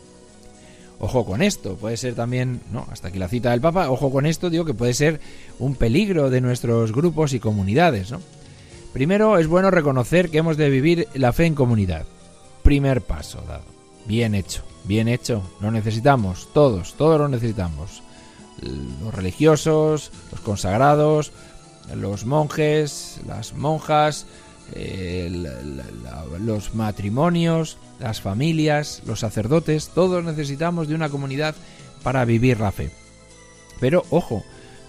Ojo 0.99 1.25
con 1.25 1.43
esto, 1.43 1.77
puede 1.77 1.97
ser 1.97 2.15
también, 2.15 2.61
no, 2.73 2.87
hasta 2.91 3.09
aquí 3.09 3.19
la 3.19 3.29
cita 3.29 3.51
del 3.51 3.61
Papa, 3.61 3.91
ojo 3.91 4.11
con 4.11 4.27
esto, 4.27 4.51
digo 4.51 4.65
que 4.65 4.75
puede 4.75 4.95
ser 4.95 5.21
un 5.59 5.75
peligro 5.75 6.31
de 6.31 6.41
nuestros 6.41 6.93
grupos 6.93 7.33
y 7.33 7.41
comunidades, 7.41 8.11
¿no? 8.11 8.21
Primero 8.93 9.39
es 9.39 9.49
bueno 9.49 9.71
reconocer 9.73 10.31
que 10.31 10.39
hemos 10.39 10.57
de 10.57 10.71
vivir 10.71 11.09
la 11.15 11.33
fe 11.33 11.47
en 11.47 11.57
comunidad. 11.57 12.05
Primer 12.63 13.03
paso 13.03 13.43
dado. 13.47 13.65
Bien 14.07 14.37
hecho, 14.37 14.63
bien 14.85 15.09
hecho. 15.09 15.43
Lo 15.61 15.73
necesitamos, 15.73 16.49
todos, 16.55 16.95
todos 16.95 17.19
lo 17.19 17.29
necesitamos. 17.29 18.03
Los 19.03 19.13
religiosos, 19.13 20.13
los 20.31 20.41
consagrados, 20.41 21.33
los 21.95 22.25
monjes, 22.25 23.21
las 23.27 23.55
monjas, 23.55 24.27
eh, 24.73 25.31
los 26.41 26.75
matrimonios, 26.75 27.77
las 28.01 28.21
familias, 28.21 29.03
los 29.07 29.21
sacerdotes, 29.21 29.91
todos 29.95 30.25
necesitamos 30.25 30.89
de 30.89 30.95
una 30.95 31.11
comunidad 31.11 31.55
para 32.03 32.25
vivir 32.25 32.61
la 32.61 32.73
fe. 32.73 32.91
Pero 33.81 34.05
ojo, 34.11 34.45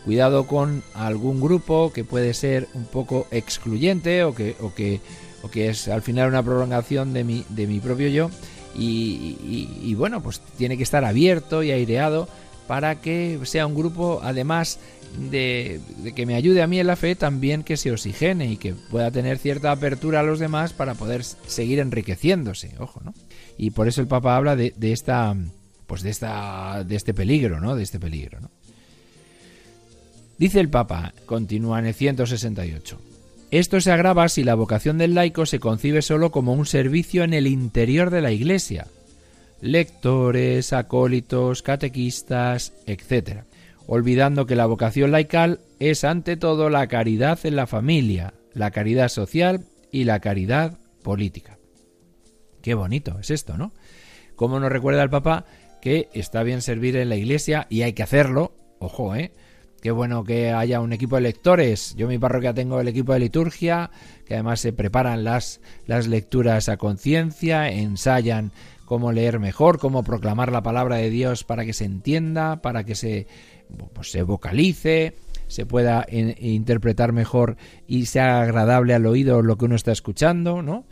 cuidado 0.06 0.48
con 0.48 0.84
algún 0.94 1.42
grupo 1.42 1.92
que 1.94 2.04
puede 2.04 2.34
ser 2.34 2.68
un 2.74 2.86
poco 2.86 3.28
excluyente 3.32 4.24
o 4.24 4.34
que, 4.34 4.56
o 4.62 4.74
que, 4.74 5.02
o 5.44 5.50
que 5.50 5.70
es 5.70 5.88
al 5.88 6.02
final 6.02 6.30
una 6.30 6.44
prolongación 6.44 7.14
de 7.14 7.24
mi, 7.24 7.46
de 7.50 7.68
mi 7.68 7.80
propio 7.80 8.08
yo. 8.08 8.30
y 8.78 9.94
bueno, 9.96 10.22
pues 10.22 10.42
tiene 10.58 10.78
que 10.78 10.84
estar 10.84 11.06
abierto 11.06 11.64
y 11.64 11.72
aireado 11.72 12.28
para 12.68 13.02
que 13.02 13.40
sea 13.44 13.68
un 13.68 13.76
grupo 13.76 14.20
además 14.24 14.80
de, 15.30 15.80
que 16.16 16.26
me 16.26 16.36
ayude 16.36 16.62
a 16.62 16.68
mí 16.68 16.80
en 16.80 16.88
la 16.88 16.96
fe, 16.96 17.16
también 17.16 17.64
que 17.64 17.78
se 17.78 17.92
oxigene 17.92 18.52
y 18.52 18.58
que 18.58 18.74
pueda 18.74 19.12
tener 19.12 19.38
cierta 19.38 19.72
apertura 19.72 20.20
a 20.20 20.24
los 20.24 20.40
demás 20.40 20.74
para 20.74 20.96
poder 20.96 21.24
seguir 21.24 21.80
enriqueciéndose, 21.80 22.74
ojo, 22.80 23.02
¿no? 23.04 23.14
Y 23.58 23.72
por 23.72 23.88
eso 23.88 24.02
el 24.02 24.08
Papa 24.08 24.36
habla 24.36 24.56
de, 24.56 24.74
esta, 24.82 25.36
pues 25.88 26.02
de 26.02 26.10
esta, 26.10 26.84
de 26.84 26.96
este 26.96 27.14
peligro, 27.14 27.62
¿no? 27.62 27.76
De 27.76 27.84
este 27.84 28.00
peligro, 28.00 28.42
¿no? 28.42 28.52
Dice 30.38 30.60
el 30.60 30.70
Papa, 30.70 31.14
continúa 31.26 31.80
en 31.80 31.86
el 31.86 31.94
168. 31.94 33.00
Esto 33.52 33.80
se 33.80 33.92
agrava 33.92 34.28
si 34.28 34.44
la 34.44 34.56
vocación 34.56 34.98
del 34.98 35.16
laico 35.16 35.46
se 35.46 35.60
concibe 35.60 36.02
solo 36.02 36.32
como 36.32 36.54
un 36.54 36.66
servicio 36.66 37.24
en 37.24 37.34
el 37.34 37.48
interior 37.48 38.10
de 38.10 38.22
la 38.22 38.32
Iglesia, 38.32 38.88
lectores, 39.66 40.74
acólitos, 40.74 41.62
catequistas, 41.62 42.74
etc 42.86 43.44
olvidando 43.88 44.46
que 44.46 44.56
la 44.56 44.66
vocación 44.66 45.12
laical 45.12 45.60
es 45.80 46.04
ante 46.04 46.38
todo 46.38 46.70
la 46.70 46.88
caridad 46.88 47.40
en 47.44 47.56
la 47.56 47.68
familia, 47.68 48.34
la 48.54 48.72
caridad 48.72 49.10
social 49.10 49.66
y 49.92 50.06
la 50.06 50.20
caridad 50.20 50.78
política. 51.04 51.58
Qué 52.62 52.74
bonito 52.74 53.20
es 53.20 53.30
esto, 53.30 53.58
¿no? 53.58 53.74
Como 54.36 54.60
nos 54.60 54.72
recuerda 54.72 55.04
el 55.04 55.10
Papa 55.10 55.46
que 55.82 56.10
está 56.14 56.44
bien 56.44 56.62
servir 56.62 56.96
en 56.96 57.10
la 57.10 57.16
iglesia 57.16 57.68
y 57.70 57.84
hay 57.84 57.94
que 57.94 58.04
hacerlo, 58.04 58.54
ojo, 58.80 59.16
¿eh? 59.16 59.34
Qué 59.82 59.92
bueno 59.92 60.24
que 60.24 60.52
haya 60.52 60.82
un 60.82 60.94
equipo 60.94 61.16
de 61.16 61.22
lectores. 61.22 61.94
Yo 61.96 62.08
en 62.08 62.14
mi 62.14 62.18
parroquia 62.18 62.56
tengo 62.56 62.82
el 62.82 62.88
equipo 62.88 63.14
de 63.14 63.20
liturgia, 63.20 63.92
que 64.26 64.34
además 64.34 64.60
se 64.60 64.74
preparan 64.74 65.24
las, 65.24 65.62
las 65.86 66.08
lecturas 66.08 66.70
a 66.70 66.78
conciencia, 66.78 67.70
ensayan 67.70 68.52
cómo 68.86 69.12
leer 69.12 69.40
mejor, 69.40 69.80
cómo 69.80 70.04
proclamar 70.04 70.52
la 70.52 70.64
palabra 70.64 70.98
de 70.98 71.10
Dios 71.10 71.44
para 71.44 71.66
que 71.66 71.74
se 71.74 71.86
entienda, 71.86 72.62
para 72.62 72.84
que 72.84 72.96
se 72.96 73.28
pues 73.94 74.12
se 74.12 74.24
vocalice, 74.24 75.16
se 75.48 75.66
pueda 75.66 76.06
interpretar 76.10 77.12
mejor 77.12 77.58
y 77.88 78.06
sea 78.06 78.42
agradable 78.42 78.94
al 78.94 79.06
oído 79.06 79.42
lo 79.42 79.58
que 79.58 79.66
uno 79.66 79.76
está 79.76 79.92
escuchando, 79.92 80.62
¿no? 80.62 80.86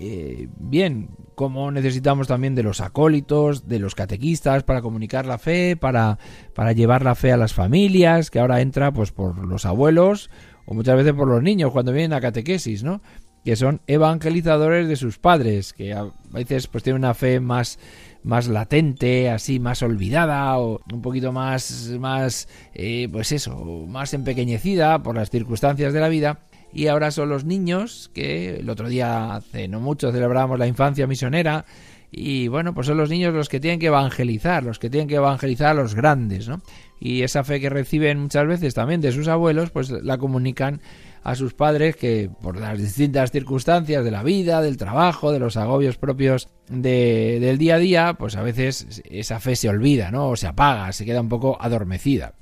Eh, 0.00 0.46
bien, 0.58 1.08
como 1.34 1.72
necesitamos 1.72 2.28
también 2.28 2.54
de 2.54 2.62
los 2.62 2.80
acólitos, 2.80 3.66
de 3.66 3.80
los 3.80 3.96
catequistas 3.96 4.62
para 4.62 4.80
comunicar 4.80 5.26
la 5.26 5.38
fe, 5.38 5.76
para, 5.76 6.18
para 6.54 6.72
llevar 6.72 7.02
la 7.02 7.16
fe 7.16 7.32
a 7.32 7.36
las 7.36 7.52
familias, 7.52 8.30
que 8.30 8.38
ahora 8.38 8.60
entra 8.60 8.92
pues 8.92 9.10
por 9.10 9.44
los 9.44 9.66
abuelos 9.66 10.30
o 10.66 10.74
muchas 10.74 10.96
veces 10.96 11.14
por 11.14 11.26
los 11.26 11.42
niños 11.42 11.72
cuando 11.72 11.92
vienen 11.92 12.12
a 12.12 12.20
catequesis, 12.20 12.84
¿no? 12.84 13.00
Que 13.48 13.56
son 13.56 13.80
evangelizadores 13.86 14.88
de 14.88 14.96
sus 14.96 15.16
padres, 15.16 15.72
que 15.72 15.94
a 15.94 16.10
veces 16.32 16.66
pues 16.66 16.84
tienen 16.84 17.00
una 17.00 17.14
fe 17.14 17.40
más 17.40 17.78
más 18.22 18.46
latente, 18.46 19.30
así 19.30 19.58
más 19.58 19.82
olvidada 19.82 20.58
o 20.58 20.82
un 20.92 21.00
poquito 21.00 21.32
más, 21.32 21.88
más, 21.98 22.46
eh, 22.74 23.08
pues 23.10 23.32
eso, 23.32 23.56
más 23.88 24.12
empequeñecida 24.12 25.02
por 25.02 25.16
las 25.16 25.30
circunstancias 25.30 25.94
de 25.94 26.00
la 26.00 26.10
vida. 26.10 26.40
Y 26.74 26.88
ahora 26.88 27.10
son 27.10 27.30
los 27.30 27.46
niños 27.46 28.10
que 28.12 28.56
el 28.56 28.68
otro 28.68 28.86
día, 28.86 29.36
hace 29.36 29.66
no 29.66 29.80
mucho, 29.80 30.12
celebrábamos 30.12 30.58
la 30.58 30.66
infancia 30.66 31.06
misionera. 31.06 31.64
Y 32.10 32.48
bueno, 32.48 32.74
pues 32.74 32.86
son 32.86 32.98
los 32.98 33.08
niños 33.08 33.32
los 33.32 33.48
que 33.48 33.60
tienen 33.60 33.80
que 33.80 33.86
evangelizar, 33.86 34.62
los 34.62 34.78
que 34.78 34.90
tienen 34.90 35.08
que 35.08 35.14
evangelizar 35.14 35.68
a 35.68 35.74
los 35.74 35.94
grandes, 35.94 36.48
¿no? 36.48 36.60
Y 37.00 37.22
esa 37.22 37.44
fe 37.44 37.60
que 37.60 37.70
reciben 37.70 38.18
muchas 38.18 38.46
veces 38.46 38.74
también 38.74 39.00
de 39.00 39.10
sus 39.10 39.26
abuelos, 39.26 39.70
pues 39.70 39.88
la 39.88 40.18
comunican 40.18 40.82
a 41.22 41.34
sus 41.34 41.54
padres 41.54 41.96
que 41.96 42.30
por 42.42 42.58
las 42.58 42.78
distintas 42.78 43.30
circunstancias 43.30 44.04
de 44.04 44.10
la 44.10 44.22
vida, 44.22 44.62
del 44.62 44.76
trabajo, 44.76 45.32
de 45.32 45.38
los 45.38 45.56
agobios 45.56 45.96
propios 45.96 46.48
de, 46.68 47.38
del 47.40 47.58
día 47.58 47.76
a 47.76 47.78
día, 47.78 48.14
pues 48.14 48.36
a 48.36 48.42
veces 48.42 49.02
esa 49.10 49.40
fe 49.40 49.56
se 49.56 49.68
olvida, 49.68 50.10
¿no? 50.10 50.30
O 50.30 50.36
se 50.36 50.46
apaga, 50.46 50.92
se 50.92 51.04
queda 51.04 51.20
un 51.20 51.28
poco 51.28 51.58
adormecida. 51.60 52.34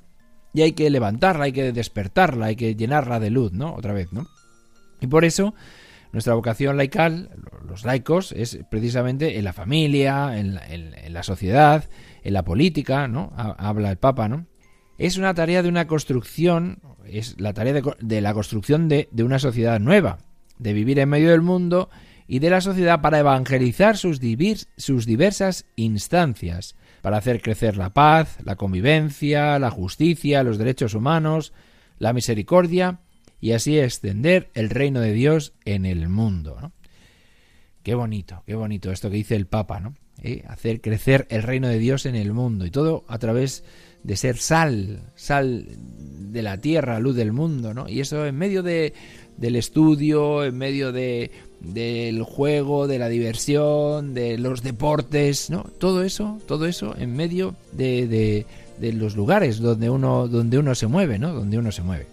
Y 0.52 0.62
hay 0.62 0.72
que 0.72 0.88
levantarla, 0.90 1.44
hay 1.44 1.52
que 1.52 1.72
despertarla, 1.72 2.46
hay 2.46 2.56
que 2.56 2.74
llenarla 2.74 3.20
de 3.20 3.30
luz, 3.30 3.52
¿no? 3.52 3.74
Otra 3.74 3.92
vez, 3.92 4.12
¿no? 4.12 4.26
Y 5.00 5.06
por 5.06 5.24
eso 5.24 5.54
nuestra 6.12 6.34
vocación 6.34 6.76
laical, 6.76 7.30
los 7.68 7.84
laicos, 7.84 8.32
es 8.32 8.58
precisamente 8.70 9.38
en 9.38 9.44
la 9.44 9.52
familia, 9.52 10.38
en 10.38 10.54
la, 10.54 10.66
en 10.66 11.12
la 11.12 11.22
sociedad, 11.22 11.84
en 12.22 12.32
la 12.32 12.42
política, 12.42 13.06
¿no? 13.06 13.32
Habla 13.36 13.90
el 13.90 13.98
Papa, 13.98 14.28
¿no? 14.28 14.46
Es 14.98 15.18
una 15.18 15.34
tarea 15.34 15.62
de 15.62 15.68
una 15.68 15.86
construcción 15.86 16.80
es 17.10 17.40
la 17.40 17.52
tarea 17.52 17.72
de, 17.72 18.20
la 18.20 18.34
construcción 18.34 18.88
de, 18.88 19.08
una 19.18 19.38
sociedad 19.38 19.80
nueva, 19.80 20.18
de 20.58 20.72
vivir 20.72 20.98
en 20.98 21.08
medio 21.08 21.30
del 21.30 21.42
mundo 21.42 21.88
y 22.26 22.40
de 22.40 22.50
la 22.50 22.60
sociedad 22.60 23.00
para 23.00 23.18
evangelizar 23.18 23.96
sus, 23.96 24.20
diversas 24.20 25.66
instancias, 25.76 26.74
para 27.02 27.18
hacer 27.18 27.40
crecer 27.40 27.76
la 27.76 27.90
paz, 27.90 28.38
la 28.44 28.56
convivencia, 28.56 29.58
la 29.58 29.70
justicia, 29.70 30.42
los 30.42 30.58
derechos 30.58 30.94
humanos, 30.94 31.52
la 31.98 32.12
misericordia 32.12 33.00
y 33.40 33.52
así 33.52 33.78
extender 33.78 34.50
el 34.54 34.70
reino 34.70 35.00
de 35.00 35.12
Dios 35.12 35.52
en 35.64 35.86
el 35.86 36.08
mundo. 36.08 36.72
Qué 37.82 37.94
bonito, 37.94 38.42
qué 38.46 38.56
bonito 38.56 38.90
esto 38.90 39.10
que 39.10 39.16
dice 39.16 39.36
el 39.36 39.46
Papa, 39.46 39.78
¿no? 39.78 39.94
¿Eh? 40.22 40.42
Hacer 40.48 40.80
crecer 40.80 41.26
el 41.30 41.42
reino 41.42 41.68
de 41.68 41.78
Dios 41.78 42.06
en 42.06 42.16
el 42.16 42.32
mundo 42.32 42.64
y 42.66 42.70
todo 42.70 43.04
a 43.06 43.18
través 43.18 43.62
de 44.06 44.16
ser 44.16 44.38
sal, 44.38 45.00
sal 45.16 45.66
de 46.30 46.42
la 46.42 46.58
tierra, 46.58 47.00
luz 47.00 47.16
del 47.16 47.32
mundo, 47.32 47.74
¿no? 47.74 47.88
Y 47.88 48.00
eso 48.00 48.24
en 48.24 48.36
medio 48.36 48.62
de, 48.62 48.94
del 49.36 49.56
estudio, 49.56 50.44
en 50.44 50.56
medio 50.56 50.92
de, 50.92 51.32
del 51.60 52.22
juego, 52.22 52.86
de 52.86 53.00
la 53.00 53.08
diversión, 53.08 54.14
de 54.14 54.38
los 54.38 54.62
deportes, 54.62 55.50
¿no? 55.50 55.64
Todo 55.78 56.04
eso, 56.04 56.38
todo 56.46 56.66
eso 56.66 56.94
en 56.96 57.16
medio 57.16 57.56
de, 57.72 58.06
de, 58.06 58.46
de 58.78 58.92
los 58.92 59.16
lugares 59.16 59.58
donde 59.58 59.90
uno, 59.90 60.28
donde 60.28 60.58
uno 60.58 60.76
se 60.76 60.86
mueve, 60.86 61.18
¿no? 61.18 61.32
Donde 61.32 61.58
uno 61.58 61.72
se 61.72 61.82
mueve. 61.82 62.06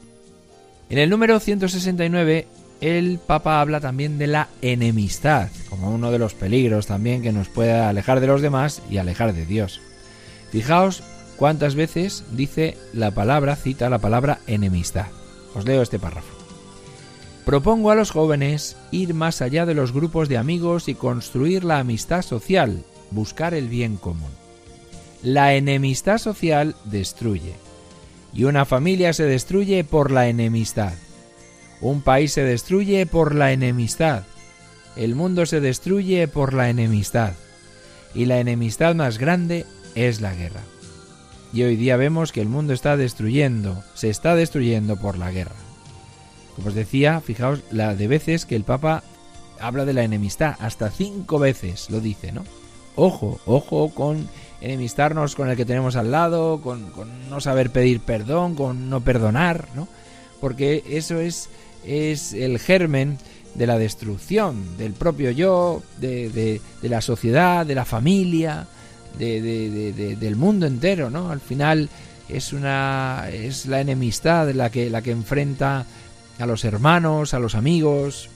En 0.90 0.98
el 0.98 1.12
número 1.12 1.40
169 1.40 2.48
el 2.82 3.20
Papa 3.20 3.62
habla 3.62 3.80
también 3.80 4.18
de 4.18 4.28
la 4.28 4.50
enemistad, 4.64 5.50
como 5.70 5.94
uno 5.94 6.12
de 6.12 6.20
los 6.20 6.34
peligros 6.34 6.88
también 6.88 7.22
que 7.22 7.32
nos 7.32 7.50
puede 7.50 7.72
alejar 7.72 8.20
de 8.20 8.28
los 8.28 8.42
demás 8.42 8.82
y 8.90 8.98
alejar 8.98 9.34
de 9.34 9.46
Dios. 9.46 9.80
Fijaos 10.52 11.04
¿Cuántas 11.38 11.76
veces 11.76 12.24
dice 12.32 12.78
la 12.94 13.12
palabra, 13.12 13.56
cita 13.56 13.90
la 13.90 14.00
palabra 14.00 14.40
enemistad? 14.48 15.08
Os 15.56 15.66
leo 15.66 15.82
este 15.82 16.00
párrafo. 16.00 16.34
Propongo 17.46 17.92
a 17.92 17.96
los 17.96 18.12
jóvenes 18.12 18.78
ir 18.92 19.14
más 19.14 19.42
allá 19.42 19.66
de 19.66 19.74
los 19.74 19.92
grupos 19.92 20.30
de 20.30 20.38
amigos 20.38 20.88
y 20.88 20.96
construir 20.96 21.64
la 21.64 21.80
amistad 21.80 22.22
social, 22.22 22.84
buscar 23.12 23.54
el 23.54 23.68
bien 23.68 23.98
común. 23.98 24.32
la 25.24 25.56
enemistad 25.56 26.18
social 26.18 26.76
destruye. 26.84 27.56
Y 28.34 28.44
una 28.44 28.66
familia 28.66 29.14
se 29.14 29.24
destruye 29.24 29.84
por 29.84 30.12
la 30.12 30.28
enemistad. 30.28 30.94
Un 31.82 32.02
país 32.02 32.34
se 32.34 32.44
destruye 32.44 33.06
por 33.06 33.34
la 33.34 33.52
enemistad. 33.54 34.24
El 34.96 35.16
mundo 35.16 35.46
se 35.46 35.62
destruye 35.62 36.28
por 36.28 36.54
la 36.54 36.70
enemistad. 36.70 37.34
Y 38.14 38.26
la 38.26 38.40
enemistad 38.40 38.96
más 38.96 39.18
grande 39.18 39.66
es 39.96 40.20
la 40.20 40.34
guerra. 40.34 40.62
Y 41.54 41.62
hoy 41.62 41.76
día 41.76 41.98
vemos 41.98 42.32
que 42.32 42.42
el 42.42 42.50
mundo 42.50 42.74
está 42.74 42.98
destruyendo, 42.98 43.84
se 43.94 44.10
está 44.10 44.36
destruyendo 44.36 44.98
por 44.98 45.20
la 45.20 45.32
guerra. 45.32 45.56
Como 46.56 46.70
os 46.70 46.74
decía, 46.74 47.22
fijaos 47.22 47.62
la 47.72 47.96
de 47.96 48.08
veces 48.08 48.48
que 48.48 48.56
el 48.56 48.64
Papa 48.64 49.04
habla 49.60 49.86
de 49.86 49.94
la 49.94 50.04
enemistad, 50.04 50.56
hasta 50.60 50.90
cinco 50.90 51.38
veces 51.38 51.92
lo 51.92 52.00
dice, 52.00 52.32
¿no? 52.32 52.44
Ojo, 52.96 53.40
ojo 53.46 53.90
con 53.94 54.28
enemistarnos 54.62 55.36
con 55.36 55.50
el 55.50 55.56
que 55.56 55.66
tenemos 55.66 55.96
al 55.96 56.12
lado, 56.12 56.60
con, 56.62 56.92
no 57.30 57.40
saber 57.40 57.70
pedir 57.70 58.00
perdón, 58.00 58.56
con 58.56 58.90
no 58.90 59.02
perdonar, 59.02 59.68
¿no? 59.76 59.88
Porque 60.42 60.84
eso 60.90 61.20
es, 61.20 61.50
es 61.86 62.34
el 62.34 62.58
germen 62.60 63.20
de 63.54 63.68
la 63.68 63.78
destrucción 63.78 64.78
del 64.78 64.94
propio 64.94 65.30
yo, 65.30 65.84
de, 66.00 66.30
de, 66.30 66.90
la 66.90 67.02
sociedad, 67.02 67.66
de 67.66 67.76
la 67.76 67.86
familia, 67.86 68.68
de, 69.18 70.16
del 70.20 70.36
mundo 70.36 70.66
entero, 70.66 71.10
¿no? 71.10 71.30
Al 71.30 71.40
final 71.40 71.90
es 72.30 72.54
una 72.54 73.28
es 73.32 73.66
la 73.66 73.82
enemistad 73.82 74.50
la 74.52 74.70
que 74.70 74.90
la 74.90 75.02
que 75.02 75.12
enfrenta 75.12 75.86
a 76.40 76.46
los 76.46 76.66
hermanos, 76.66 77.34
a 77.34 77.40
los 77.40 77.56
amigos, 77.56 78.30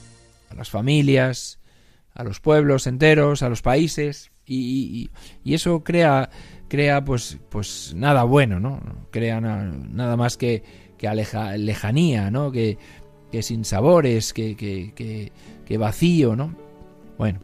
a 0.50 0.54
las 0.54 0.70
familias, 0.70 1.58
a 2.14 2.24
los 2.24 2.40
pueblos 2.40 2.86
enteros, 2.86 3.42
a 3.42 3.48
los 3.48 3.62
países 3.62 4.30
y, 4.46 5.10
eso 5.44 5.84
crea 5.84 6.30
crea 6.68 7.04
pues 7.04 7.38
pues 7.48 7.92
nada 7.96 8.24
bueno, 8.24 8.60
¿no? 8.60 8.80
Crea 9.10 9.40
nada 9.40 10.16
más 10.16 10.36
que 10.36 10.62
que 10.98 11.08
aleja, 11.08 11.56
lejanía, 11.56 12.30
¿no? 12.30 12.50
Que, 12.50 12.76
que 13.30 13.42
sin 13.42 13.64
sabores, 13.64 14.32
que, 14.32 14.56
que, 14.56 15.32
que 15.64 15.78
vacío, 15.78 16.36
¿no? 16.36 16.54
Bueno, 17.16 17.40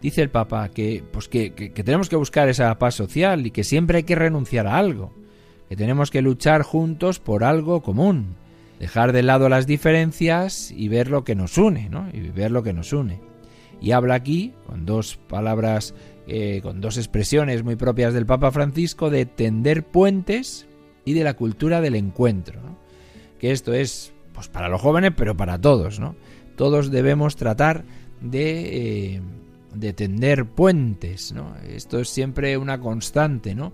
dice 0.00 0.22
el 0.22 0.30
Papa 0.30 0.68
que, 0.68 1.02
pues 1.12 1.28
que, 1.28 1.52
que, 1.52 1.70
tenemos 1.70 2.08
que 2.08 2.16
buscar 2.16 2.48
esa 2.48 2.78
paz 2.78 2.94
social 2.94 3.46
y 3.46 3.50
que 3.50 3.64
siempre 3.64 3.98
hay 3.98 4.02
que 4.04 4.14
renunciar 4.14 4.66
a 4.66 4.78
algo, 4.78 5.14
que 5.68 5.76
tenemos 5.76 6.10
que 6.10 6.22
luchar 6.22 6.62
juntos 6.62 7.18
por 7.18 7.44
algo 7.44 7.82
común, 7.82 8.36
dejar 8.78 9.12
de 9.12 9.22
lado 9.22 9.48
las 9.48 9.66
diferencias 9.66 10.70
y 10.70 10.88
ver 10.88 11.10
lo 11.10 11.24
que 11.24 11.34
nos 11.34 11.58
une, 11.58 11.88
¿no? 11.88 12.08
Y 12.12 12.20
ver 12.30 12.50
lo 12.50 12.62
que 12.62 12.72
nos 12.72 12.92
une. 12.92 13.20
Y 13.80 13.92
habla 13.92 14.14
aquí, 14.14 14.54
con 14.66 14.86
dos 14.86 15.16
palabras, 15.28 15.94
eh, 16.26 16.60
con 16.62 16.80
dos 16.80 16.96
expresiones 16.96 17.62
muy 17.62 17.76
propias 17.76 18.14
del 18.14 18.26
Papa 18.26 18.50
Francisco, 18.50 19.10
de 19.10 19.26
tender 19.26 19.84
puentes 19.84 20.66
y 21.04 21.12
de 21.14 21.24
la 21.24 21.34
cultura 21.34 21.80
del 21.80 21.94
encuentro, 21.94 22.60
¿no? 22.60 22.78
Que 23.38 23.52
esto 23.52 23.72
es, 23.72 24.12
pues 24.32 24.48
para 24.48 24.68
los 24.68 24.80
jóvenes, 24.80 25.12
pero 25.16 25.36
para 25.36 25.60
todos, 25.60 26.00
¿no? 26.00 26.16
Todos 26.56 26.90
debemos 26.90 27.36
tratar 27.36 27.84
de... 28.20 29.14
Eh, 29.14 29.20
de 29.78 29.92
tender 29.92 30.46
puentes, 30.46 31.32
¿no? 31.32 31.54
Esto 31.68 31.98
es 32.00 32.08
siempre 32.08 32.56
una 32.56 32.80
constante, 32.80 33.54
¿no? 33.54 33.72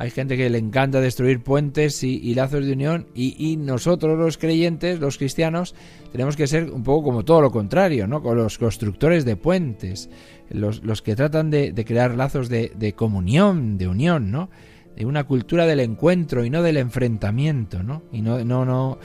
Hay 0.00 0.10
gente 0.10 0.36
que 0.36 0.48
le 0.48 0.58
encanta 0.58 1.00
destruir 1.00 1.42
puentes 1.42 2.04
y, 2.04 2.32
lazos 2.32 2.64
de 2.64 2.72
unión 2.72 3.08
y, 3.16 3.56
nosotros 3.56 4.16
los 4.16 4.38
creyentes, 4.38 5.00
los 5.00 5.18
cristianos, 5.18 5.74
tenemos 6.12 6.36
que 6.36 6.46
ser 6.46 6.70
un 6.70 6.84
poco 6.84 7.02
como 7.02 7.24
todo 7.24 7.40
lo 7.40 7.50
contrario, 7.50 8.06
¿no? 8.06 8.22
Con 8.22 8.36
los 8.36 8.58
constructores 8.58 9.24
de 9.24 9.34
puentes, 9.34 10.08
los, 10.50 10.84
los 10.84 11.02
que 11.02 11.16
tratan 11.16 11.50
de, 11.50 11.74
crear 11.84 12.14
lazos 12.14 12.48
de, 12.48 12.94
comunión, 12.96 13.76
de 13.76 13.88
unión, 13.88 14.30
¿no? 14.30 14.50
De 14.94 15.04
una 15.04 15.24
cultura 15.24 15.66
del 15.66 15.80
encuentro 15.80 16.44
y 16.44 16.50
no 16.50 16.62
del 16.62 16.76
enfrentamiento, 16.76 17.82
¿no? 17.82 18.04
Y 18.12 18.22
no, 18.22 18.44
no, 18.44 18.64
no, 18.64 18.98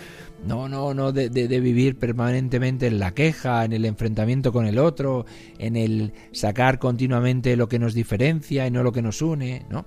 no, 0.45 0.67
no, 0.67 0.93
no 0.93 1.11
de, 1.11 1.29
vivir 1.29 1.97
permanentemente 1.97 2.87
en 2.87 2.99
la 2.99 3.13
queja, 3.13 3.65
en 3.65 3.73
el 3.73 3.85
enfrentamiento 3.85 4.51
con 4.51 4.65
el 4.65 4.77
otro, 4.77 5.25
en 5.57 5.75
el 5.75 6.13
sacar 6.31 6.79
continuamente 6.79 7.55
lo 7.55 7.67
que 7.67 7.79
nos 7.79 7.93
diferencia 7.93 8.67
y 8.67 8.71
no 8.71 8.83
lo 8.83 8.91
que 8.91 9.01
nos 9.01 9.21
une, 9.21 9.65
¿no? 9.69 9.85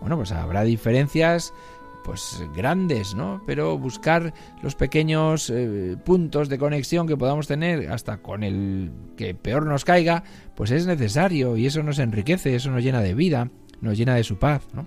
Bueno, 0.00 0.16
pues 0.16 0.32
habrá 0.32 0.62
diferencias 0.62 1.54
pues 2.04 2.40
grandes, 2.54 3.16
¿no? 3.16 3.42
Pero 3.46 3.76
buscar 3.78 4.32
los 4.62 4.76
pequeños 4.76 5.50
eh, 5.50 5.96
puntos 6.04 6.48
de 6.48 6.56
conexión 6.56 7.08
que 7.08 7.16
podamos 7.16 7.48
tener 7.48 7.90
hasta 7.90 8.18
con 8.18 8.44
el 8.44 8.92
que 9.16 9.34
peor 9.34 9.66
nos 9.66 9.84
caiga, 9.84 10.22
pues 10.54 10.70
es 10.70 10.86
necesario 10.86 11.56
y 11.56 11.66
eso 11.66 11.82
nos 11.82 11.98
enriquece, 11.98 12.54
eso 12.54 12.70
nos 12.70 12.84
llena 12.84 13.00
de 13.00 13.14
vida, 13.14 13.50
nos 13.80 13.98
llena 13.98 14.14
de 14.14 14.22
su 14.22 14.38
paz, 14.38 14.62
¿no? 14.72 14.86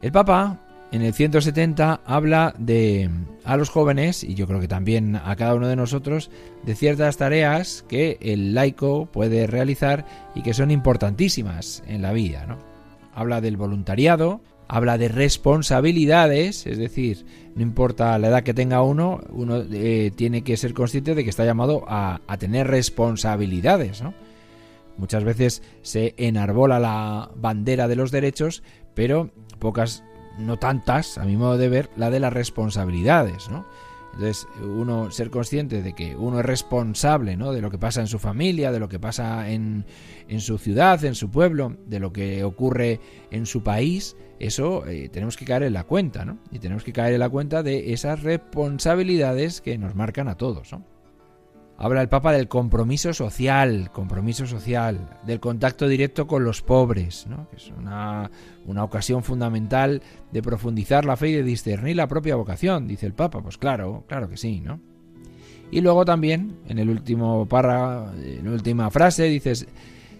El 0.00 0.12
Papa 0.12 0.69
en 0.92 1.02
el 1.02 1.14
170 1.14 2.00
habla 2.04 2.54
de 2.58 3.08
a 3.44 3.56
los 3.56 3.70
jóvenes, 3.70 4.24
y 4.24 4.34
yo 4.34 4.46
creo 4.46 4.60
que 4.60 4.68
también 4.68 5.16
a 5.16 5.36
cada 5.36 5.54
uno 5.54 5.68
de 5.68 5.76
nosotros, 5.76 6.30
de 6.64 6.74
ciertas 6.74 7.16
tareas 7.16 7.84
que 7.88 8.18
el 8.20 8.54
laico 8.54 9.06
puede 9.06 9.46
realizar 9.46 10.04
y 10.34 10.42
que 10.42 10.54
son 10.54 10.70
importantísimas 10.70 11.82
en 11.86 12.02
la 12.02 12.12
vida. 12.12 12.58
Habla 13.14 13.40
del 13.40 13.56
voluntariado, 13.56 14.40
habla 14.68 14.98
de 14.98 15.08
responsabilidades, 15.08 16.66
es 16.66 16.78
decir, 16.78 17.24
no 17.54 17.62
importa 17.62 18.18
la 18.18 18.28
edad 18.28 18.42
que 18.42 18.54
tenga 18.54 18.82
uno, 18.82 19.20
uno 19.30 19.62
eh, 19.72 20.12
tiene 20.14 20.42
que 20.42 20.56
ser 20.56 20.74
consciente 20.74 21.14
de 21.14 21.24
que 21.24 21.30
está 21.30 21.44
llamado 21.44 21.84
a, 21.88 22.20
a 22.26 22.36
tener 22.36 22.66
responsabilidades. 22.66 24.02
Muchas 24.96 25.24
veces 25.24 25.62
se 25.82 26.14
enarbola 26.18 26.78
la 26.78 27.30
bandera 27.36 27.88
de 27.88 27.96
los 27.96 28.10
derechos, 28.10 28.62
pero 28.94 29.30
pocas 29.58 30.04
no 30.38 30.58
tantas, 30.58 31.18
a 31.18 31.24
mi 31.24 31.36
modo 31.36 31.58
de 31.58 31.68
ver, 31.68 31.90
la 31.96 32.10
de 32.10 32.20
las 32.20 32.32
responsabilidades, 32.32 33.48
¿no? 33.50 33.66
Entonces, 34.12 34.48
uno 34.60 35.10
ser 35.10 35.30
consciente 35.30 35.82
de 35.82 35.92
que 35.92 36.16
uno 36.16 36.40
es 36.40 36.44
responsable, 36.44 37.36
¿no? 37.36 37.52
De 37.52 37.60
lo 37.60 37.70
que 37.70 37.78
pasa 37.78 38.00
en 38.00 38.08
su 38.08 38.18
familia, 38.18 38.72
de 38.72 38.80
lo 38.80 38.88
que 38.88 38.98
pasa 38.98 39.50
en, 39.50 39.86
en 40.28 40.40
su 40.40 40.58
ciudad, 40.58 41.04
en 41.04 41.14
su 41.14 41.30
pueblo, 41.30 41.76
de 41.86 42.00
lo 42.00 42.12
que 42.12 42.42
ocurre 42.42 43.00
en 43.30 43.46
su 43.46 43.62
país, 43.62 44.16
eso 44.40 44.86
eh, 44.86 45.10
tenemos 45.10 45.36
que 45.36 45.44
caer 45.44 45.64
en 45.64 45.74
la 45.74 45.84
cuenta, 45.84 46.24
¿no? 46.24 46.38
Y 46.50 46.58
tenemos 46.58 46.82
que 46.82 46.92
caer 46.92 47.14
en 47.14 47.20
la 47.20 47.28
cuenta 47.28 47.62
de 47.62 47.92
esas 47.92 48.22
responsabilidades 48.22 49.60
que 49.60 49.78
nos 49.78 49.94
marcan 49.94 50.28
a 50.28 50.36
todos, 50.36 50.72
¿no? 50.72 50.84
Habla 51.82 52.02
el 52.02 52.10
Papa 52.10 52.32
del 52.32 52.46
compromiso 52.46 53.14
social, 53.14 53.90
compromiso 53.90 54.46
social, 54.46 55.18
del 55.24 55.40
contacto 55.40 55.88
directo 55.88 56.26
con 56.26 56.44
los 56.44 56.60
pobres, 56.60 57.26
¿no? 57.26 57.48
que 57.48 57.56
es 57.56 57.72
una, 57.74 58.30
una, 58.66 58.84
ocasión 58.84 59.22
fundamental 59.22 60.02
de 60.30 60.42
profundizar 60.42 61.06
la 61.06 61.16
fe 61.16 61.30
y 61.30 61.36
de 61.36 61.42
discernir 61.42 61.96
la 61.96 62.06
propia 62.06 62.36
vocación, 62.36 62.86
dice 62.86 63.06
el 63.06 63.14
Papa. 63.14 63.40
Pues 63.40 63.56
claro, 63.56 64.04
claro 64.08 64.28
que 64.28 64.36
sí, 64.36 64.60
¿no? 64.60 64.78
Y 65.70 65.80
luego 65.80 66.04
también, 66.04 66.58
en 66.68 66.78
el 66.78 66.90
último 66.90 67.48
párrafo, 67.48 68.12
en 68.14 68.44
la 68.44 68.50
última 68.50 68.90
frase, 68.90 69.24
dices, 69.24 69.66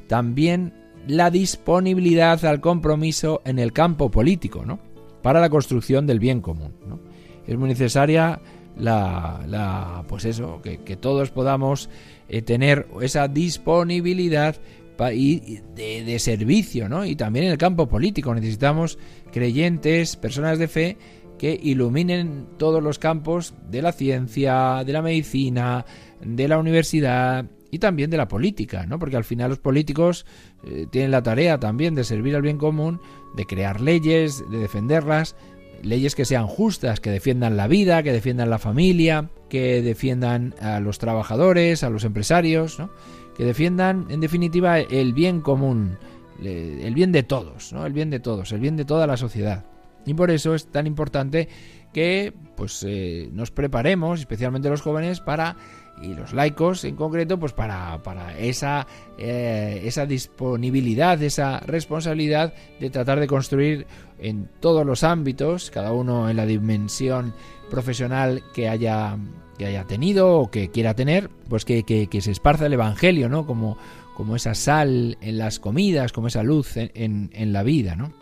también 0.06 0.72
la 1.06 1.30
disponibilidad 1.30 2.42
al 2.46 2.62
compromiso 2.62 3.42
en 3.44 3.58
el 3.58 3.74
campo 3.74 4.10
político, 4.10 4.64
¿no? 4.64 4.78
Para 5.20 5.40
la 5.40 5.50
construcción 5.50 6.06
del 6.06 6.20
bien 6.20 6.40
común, 6.40 6.72
¿no? 6.86 7.00
Es 7.46 7.58
muy 7.58 7.68
necesaria 7.68 8.40
la, 8.80 10.04
pues 10.08 10.24
eso, 10.24 10.60
que, 10.62 10.96
todos 10.96 11.30
podamos 11.30 11.88
eh, 12.28 12.42
tener 12.42 12.86
esa 13.00 13.28
disponibilidad 13.28 14.56
de, 14.98 15.62
de, 16.04 16.18
servicio, 16.18 16.88
¿no? 16.88 17.06
Y 17.06 17.16
también 17.16 17.46
en 17.46 17.52
el 17.52 17.58
campo 17.58 17.88
político 17.88 18.34
necesitamos 18.34 18.98
creyentes, 19.32 20.16
personas 20.16 20.58
de 20.58 20.68
fe 20.68 20.98
que 21.38 21.58
iluminen 21.62 22.48
todos 22.58 22.82
los 22.82 22.98
campos 22.98 23.54
de 23.70 23.80
la 23.80 23.92
ciencia, 23.92 24.84
de 24.84 24.92
la 24.92 25.00
medicina, 25.00 25.86
de 26.22 26.48
la 26.48 26.58
universidad 26.58 27.46
y 27.70 27.78
también 27.78 28.10
de 28.10 28.18
la 28.18 28.28
política, 28.28 28.84
¿no? 28.86 28.98
Porque 28.98 29.16
al 29.16 29.24
final 29.24 29.48
los 29.48 29.58
políticos 29.58 30.26
eh, 30.64 30.86
tienen 30.90 31.10
la 31.10 31.22
tarea 31.22 31.58
también 31.58 31.94
de 31.94 32.04
servir 32.04 32.36
al 32.36 32.42
bien 32.42 32.58
común, 32.58 33.00
de 33.36 33.46
crear 33.46 33.80
leyes, 33.80 34.44
de 34.50 34.58
defenderlas, 34.58 35.34
leyes 35.82 36.14
que 36.14 36.24
sean 36.24 36.46
justas, 36.46 37.00
que 37.00 37.10
defiendan 37.10 37.56
la 37.56 37.68
vida, 37.68 38.02
que 38.02 38.12
defiendan 38.12 38.50
la 38.50 38.58
familia, 38.58 39.30
que 39.48 39.82
defiendan 39.82 40.54
a 40.60 40.80
los 40.80 40.98
trabajadores, 40.98 41.82
a 41.82 41.90
los 41.90 42.04
empresarios, 42.04 42.78
¿no? 42.78 42.90
que 43.36 43.44
defiendan 43.44 44.06
en 44.10 44.20
definitiva 44.20 44.78
el 44.78 45.12
bien 45.12 45.40
común, 45.40 45.98
el 46.42 46.94
bien 46.94 47.12
de 47.12 47.22
todos, 47.22 47.72
¿no? 47.72 47.86
el 47.86 47.92
bien 47.92 48.10
de 48.10 48.20
todos, 48.20 48.52
el 48.52 48.60
bien 48.60 48.76
de 48.76 48.84
toda 48.84 49.06
la 49.06 49.16
sociedad. 49.16 49.64
Y 50.06 50.14
por 50.14 50.30
eso 50.30 50.54
es 50.54 50.66
tan 50.66 50.86
importante 50.86 51.48
que 51.92 52.32
pues 52.56 52.84
eh, 52.86 53.28
nos 53.32 53.50
preparemos, 53.50 54.20
especialmente 54.20 54.70
los 54.70 54.82
jóvenes, 54.82 55.20
para 55.20 55.56
y 56.02 56.14
los 56.14 56.32
laicos 56.32 56.84
en 56.84 56.96
concreto, 56.96 57.38
pues 57.38 57.52
para, 57.52 58.02
para 58.02 58.38
esa, 58.38 58.86
eh, 59.18 59.82
esa 59.84 60.06
disponibilidad, 60.06 61.22
esa 61.22 61.60
responsabilidad 61.60 62.54
de 62.78 62.90
tratar 62.90 63.20
de 63.20 63.26
construir 63.26 63.86
en 64.18 64.48
todos 64.60 64.86
los 64.86 65.04
ámbitos, 65.04 65.70
cada 65.70 65.92
uno 65.92 66.30
en 66.30 66.36
la 66.36 66.46
dimensión 66.46 67.34
profesional 67.70 68.42
que 68.54 68.68
haya, 68.68 69.16
que 69.58 69.66
haya 69.66 69.84
tenido 69.84 70.38
o 70.38 70.50
que 70.50 70.70
quiera 70.70 70.94
tener, 70.94 71.30
pues 71.48 71.64
que, 71.64 71.84
que, 71.84 72.20
se 72.20 72.30
esparza 72.30 72.66
el 72.66 72.72
Evangelio, 72.72 73.28
¿no? 73.28 73.46
Como, 73.46 73.78
como 74.16 74.36
esa 74.36 74.54
sal 74.54 75.16
en 75.20 75.38
las 75.38 75.58
comidas, 75.58 76.12
como 76.12 76.28
esa 76.28 76.42
luz 76.42 76.76
en, 76.76 76.90
en, 76.94 77.30
en 77.32 77.52
la 77.52 77.62
vida, 77.62 77.96
¿no? 77.96 78.12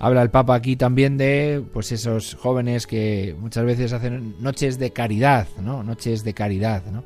Habla 0.00 0.22
el 0.22 0.30
Papa 0.30 0.54
aquí 0.54 0.76
también 0.76 1.16
de 1.18 1.62
pues 1.72 1.90
esos 1.90 2.34
jóvenes 2.34 2.86
que 2.86 3.34
muchas 3.38 3.64
veces 3.64 3.92
hacen 3.92 4.36
noches 4.40 4.78
de 4.78 4.92
caridad, 4.92 5.48
¿no? 5.60 5.82
Noches 5.82 6.22
de 6.22 6.34
caridad, 6.34 6.84
¿no? 6.86 7.02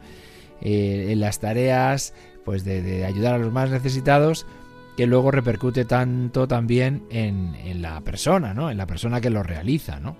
Eh, 0.61 1.09
en 1.11 1.21
las 1.21 1.41
tareas 1.41 2.13
pues 2.45 2.65
de, 2.65 3.05
ayudar 3.05 3.35
a 3.35 3.39
los 3.39 3.53
más 3.53 3.71
necesitados 3.71 4.47
que 4.97 5.07
luego 5.07 5.31
repercute 5.31 5.85
tanto 5.85 6.47
también 6.47 7.05
en, 7.11 7.55
en, 7.65 7.81
la 7.81 8.01
persona, 8.03 8.53
¿no? 8.53 8.71
En 8.71 8.77
la 8.77 8.87
persona 8.87 9.21
que 9.21 9.31
lo 9.31 9.43
realiza, 9.43 9.99
¿no? 9.99 10.17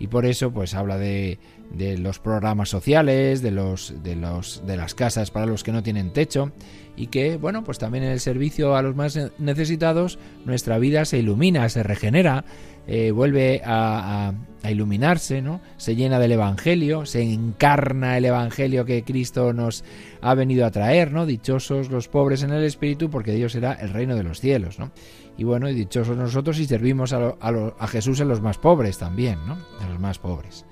Y 0.00 0.08
por 0.08 0.26
eso 0.26 0.52
pues 0.52 0.74
habla 0.74 0.98
de, 0.98 1.38
de 1.70 1.98
los 1.98 2.18
programas 2.18 2.68
sociales, 2.68 3.42
de 3.42 3.50
los, 3.50 3.94
de 4.02 4.16
los 4.16 4.62
de 4.66 4.76
las 4.76 4.94
casas 4.94 5.30
para 5.30 5.46
los 5.46 5.64
que 5.64 5.72
no 5.72 5.82
tienen 5.82 6.12
techo 6.12 6.52
y 6.96 7.08
que, 7.08 7.36
bueno, 7.36 7.64
pues 7.64 7.78
también 7.78 8.04
en 8.04 8.10
el 8.10 8.20
servicio 8.20 8.76
a 8.76 8.82
los 8.82 8.94
más 8.94 9.18
necesitados 9.38 10.18
nuestra 10.44 10.78
vida 10.78 11.04
se 11.04 11.18
ilumina, 11.18 11.68
se 11.68 11.82
regenera, 11.82 12.44
eh, 12.86 13.10
vuelve 13.10 13.62
a, 13.64 14.32
a, 14.62 14.70
iluminarse, 14.70 15.42
¿no? 15.42 15.60
Se 15.76 15.96
llena 15.96 16.18
del 16.18 16.32
Evangelio, 16.32 17.06
se 17.06 17.22
encarna 17.22 18.16
el 18.16 18.26
Evangelio 18.26 18.84
que 18.84 19.02
Cristo 19.02 19.52
nos 19.52 19.84
ha 20.20 20.34
venido 20.34 20.66
a 20.66 20.70
traer, 20.70 21.10
¿no? 21.10 21.26
Dichosos 21.26 21.90
los 21.90 22.08
pobres 22.08 22.42
en 22.42 22.52
el 22.52 22.62
Espíritu, 22.62 23.10
porque 23.10 23.32
Dios 23.32 23.52
será 23.52 23.72
el 23.72 23.90
reino 23.90 24.14
de 24.16 24.22
los 24.22 24.40
cielos, 24.40 24.78
¿no? 24.78 24.92
Y 25.36 25.44
bueno, 25.44 25.68
y 25.68 25.74
dichosos 25.74 26.16
nosotros 26.16 26.58
si 26.58 26.66
servimos 26.66 27.12
a, 27.12 27.34
a, 27.40 27.86
Jesús 27.88 28.20
en 28.20 28.28
los 28.28 28.40
más 28.40 28.58
pobres 28.58 28.98
también, 28.98 29.38
¿no? 29.46 29.58
En 29.82 29.90
los 29.90 29.98
más 29.98 30.18
pobres. 30.18 30.64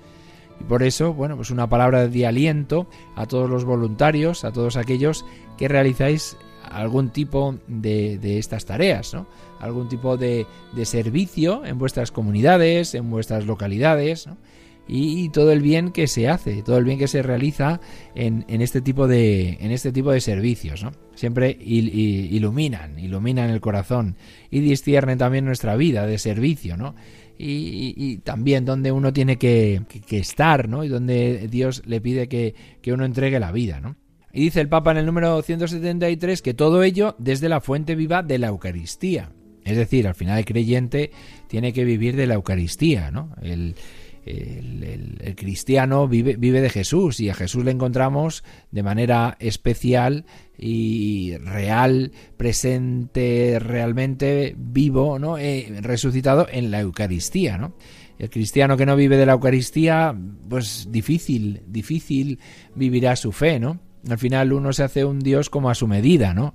Y 0.59 0.63
por 0.63 0.83
eso, 0.83 1.13
bueno, 1.13 1.35
pues 1.35 1.51
una 1.51 1.67
palabra 1.67 2.07
de 2.07 2.25
aliento 2.27 2.87
a 3.15 3.25
todos 3.25 3.49
los 3.49 3.65
voluntarios, 3.65 4.43
a 4.43 4.51
todos 4.51 4.77
aquellos 4.77 5.25
que 5.57 5.67
realizáis 5.67 6.37
algún 6.69 7.09
tipo 7.09 7.55
de, 7.67 8.17
de 8.17 8.39
estas 8.39 8.65
tareas, 8.65 9.13
¿no? 9.13 9.27
algún 9.59 9.87
tipo 9.87 10.17
de, 10.17 10.45
de, 10.73 10.85
servicio 10.85 11.65
en 11.65 11.77
vuestras 11.77 12.11
comunidades, 12.11 12.95
en 12.95 13.09
vuestras 13.09 13.45
localidades. 13.45 14.27
Y, 14.87 15.29
todo 15.29 15.51
el 15.51 15.61
bien 15.61 15.91
que 15.91 16.07
se 16.07 16.27
hace, 16.27 16.61
todo 16.61 16.77
el 16.77 16.83
bien 16.83 16.99
que 16.99 17.07
se 17.07 17.23
realiza 17.23 17.79
en, 18.15 18.45
en 18.47 18.61
este 18.61 18.81
tipo 18.81 19.07
de 19.07 19.57
en 19.61 19.71
este 19.71 19.91
tipo 19.91 20.11
de 20.11 20.21
servicios, 20.21 20.83
¿no? 20.83 20.91
Siempre 21.15 21.57
iluminan, 21.61 22.99
iluminan 22.99 23.49
el 23.49 23.61
corazón 23.61 24.17
y 24.51 24.59
disciernen 24.59 25.17
también 25.17 25.45
nuestra 25.45 25.75
vida 25.75 26.05
de 26.05 26.17
servicio, 26.17 26.75
¿no? 26.75 26.95
y, 27.37 28.17
también 28.17 28.65
donde 28.65 28.91
uno 28.91 29.13
tiene 29.13 29.37
que, 29.37 29.81
estar, 30.11 30.69
¿no? 30.69 30.83
Y 30.83 30.87
donde 30.87 31.47
Dios 31.49 31.83
le 31.85 32.01
pide 32.01 32.27
que, 32.27 32.55
uno 32.87 33.05
entregue 33.05 33.39
la 33.39 33.51
vida, 33.51 33.79
¿no? 33.79 33.95
Y 34.31 34.41
dice 34.41 34.61
el 34.61 34.69
Papa 34.69 34.91
en 34.91 34.97
el 34.97 35.05
número 35.05 35.41
173 35.41 36.41
que 36.41 36.55
todo 36.55 36.81
ello 36.81 37.15
desde 37.19 37.49
la 37.49 37.61
fuente 37.61 37.95
viva 37.95 38.23
de 38.23 38.39
la 38.39 38.47
Eucaristía. 38.47 39.31
Es 39.63 39.77
decir, 39.77 40.07
al 40.07 40.15
final 40.15 40.39
el 40.39 40.45
creyente 40.45 41.11
tiene 41.47 41.71
que 41.71 41.85
vivir 41.85 42.15
de 42.15 42.25
la 42.25 42.33
Eucaristía, 42.33 43.11
¿no? 43.11 43.29
El, 43.41 43.75
el, 44.25 45.33
cristiano 45.35 46.07
vive, 46.07 46.35
vive, 46.37 46.61
de 46.61 46.69
Jesús 46.69 47.19
y 47.19 47.29
a 47.29 47.33
Jesús 47.33 47.63
le 47.65 47.71
encontramos 47.71 48.43
de 48.71 48.83
manera 48.83 49.35
especial 49.39 50.25
y 50.57 51.35
real, 51.37 52.11
presente, 52.37 53.59
realmente 53.59 54.55
vivo, 54.57 55.19
¿no? 55.19 55.37
Eh, 55.37 55.73
resucitado 55.81 56.47
en 56.51 56.71
la 56.71 56.79
Eucaristía, 56.81 57.57
¿no? 57.57 57.73
El 58.19 58.29
cristiano 58.29 58.77
que 58.77 58.85
no 58.85 58.95
vive 58.95 59.17
de 59.17 59.25
la 59.25 59.33
Eucaristía, 59.33 60.15
pues 60.47 60.87
difícil, 60.91 61.63
difícil 61.67 62.39
vivirá 62.75 63.15
su 63.15 63.31
fe, 63.31 63.59
¿no? 63.59 63.79
Al 64.09 64.17
final 64.17 64.53
uno 64.53 64.71
se 64.73 64.83
hace 64.83 65.03
un 65.03 65.19
Dios 65.19 65.49
como 65.49 65.69
a 65.69 65.75
su 65.75 65.87
medida, 65.87 66.33
¿no? 66.33 66.53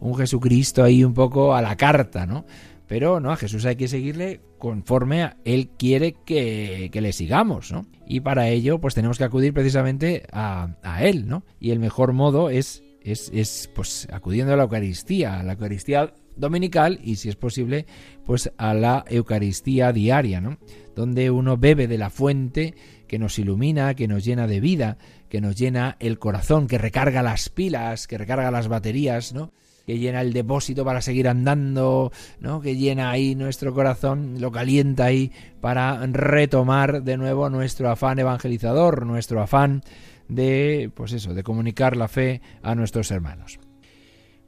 Un 0.00 0.16
Jesucristo 0.16 0.84
ahí 0.84 1.02
un 1.02 1.14
poco 1.14 1.54
a 1.54 1.62
la 1.62 1.76
carta, 1.76 2.26
¿no? 2.26 2.44
Pero 2.88 3.20
no, 3.20 3.30
a 3.30 3.36
Jesús 3.36 3.66
hay 3.66 3.76
que 3.76 3.86
seguirle 3.86 4.40
conforme 4.58 5.22
a 5.22 5.36
Él 5.44 5.70
quiere 5.78 6.14
que, 6.24 6.90
le 6.92 7.12
sigamos, 7.12 7.70
¿no? 7.70 7.86
Y 8.06 8.20
para 8.20 8.48
ello, 8.48 8.80
pues 8.80 8.94
tenemos 8.94 9.18
que 9.18 9.24
acudir 9.24 9.52
precisamente 9.52 10.24
a, 10.32 10.76
a 10.82 11.04
Él, 11.04 11.28
¿no? 11.28 11.44
Y 11.60 11.70
el 11.70 11.78
mejor 11.78 12.14
modo 12.14 12.48
es, 12.48 12.82
es, 13.02 13.30
es, 13.34 13.70
pues 13.74 14.08
acudiendo 14.10 14.54
a 14.54 14.56
la 14.56 14.62
Eucaristía, 14.64 15.38
a 15.38 15.42
la 15.42 15.52
Eucaristía 15.52 16.14
dominical 16.34 16.98
y 17.02 17.16
si 17.16 17.28
es 17.28 17.36
posible, 17.36 17.86
pues 18.24 18.50
a 18.56 18.72
la 18.72 19.04
Eucaristía 19.08 19.92
diaria, 19.92 20.40
¿no? 20.40 20.58
Donde 20.96 21.30
uno 21.30 21.58
bebe 21.58 21.88
de 21.88 21.98
la 21.98 22.10
fuente 22.10 22.74
que 23.06 23.18
nos 23.18 23.38
ilumina, 23.38 23.94
que 23.94 24.08
nos 24.08 24.24
llena 24.24 24.46
de 24.46 24.60
vida, 24.60 24.98
que 25.28 25.40
nos 25.40 25.56
llena 25.56 25.96
el 26.00 26.18
corazón, 26.18 26.66
que 26.66 26.78
recarga 26.78 27.22
las 27.22 27.48
pilas, 27.50 28.06
que 28.06 28.18
recarga 28.18 28.50
las 28.50 28.68
baterías, 28.68 29.34
¿no? 29.34 29.52
Que 29.88 29.98
llena 29.98 30.20
el 30.20 30.34
depósito 30.34 30.84
para 30.84 31.00
seguir 31.00 31.28
andando, 31.28 32.12
¿no? 32.40 32.60
que 32.60 32.76
llena 32.76 33.10
ahí 33.10 33.34
nuestro 33.34 33.72
corazón, 33.72 34.38
lo 34.38 34.52
calienta 34.52 35.06
ahí 35.06 35.32
para 35.62 36.06
retomar 36.08 37.02
de 37.02 37.16
nuevo 37.16 37.48
nuestro 37.48 37.88
afán 37.88 38.18
evangelizador, 38.18 39.06
nuestro 39.06 39.40
afán 39.40 39.82
de, 40.28 40.90
pues 40.94 41.14
eso, 41.14 41.32
de 41.32 41.42
comunicar 41.42 41.96
la 41.96 42.06
fe 42.06 42.42
a 42.62 42.74
nuestros 42.74 43.10
hermanos. 43.10 43.58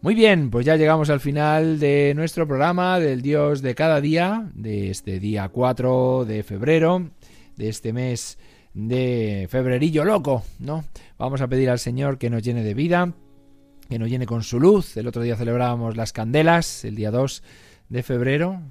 Muy 0.03 0.15
bien, 0.15 0.51
pues 0.51 0.67
ya 0.67 0.77
llegamos 0.77 1.09
al 1.09 1.21
final 1.21 1.81
de 1.81 2.13
nuestro 2.15 2.47
programa 2.47 3.01
del 3.01 3.23
Dios 3.23 3.63
de 3.63 3.75
cada 3.75 4.03
día, 4.03 4.51
de 4.53 4.91
este 4.91 5.21
día 5.21 5.49
4 5.49 6.27
de 6.27 6.43
febrero, 6.43 7.09
de 7.57 7.71
este 7.71 7.95
mes 7.95 8.37
de 8.75 9.47
febrerillo 9.49 10.05
loco, 10.05 10.45
¿no? 10.59 10.85
Vamos 11.17 11.41
a 11.41 11.49
pedir 11.49 11.71
al 11.71 11.79
Señor 11.79 12.19
que 12.19 12.29
nos 12.29 12.43
llene 12.43 12.63
de 12.63 12.75
vida, 12.75 13.15
que 13.91 13.99
nos 13.99 14.09
llene 14.09 14.25
con 14.25 14.45
su 14.45 14.61
luz. 14.61 14.97
El 14.97 15.09
otro 15.09 15.21
día 15.21 15.37
celebrábamos 15.37 15.97
las 15.97 16.13
candelas, 16.13 16.85
el 16.85 16.95
día 16.95 17.11
2 17.11 17.43
de 17.89 18.03
febrero. 18.05 18.63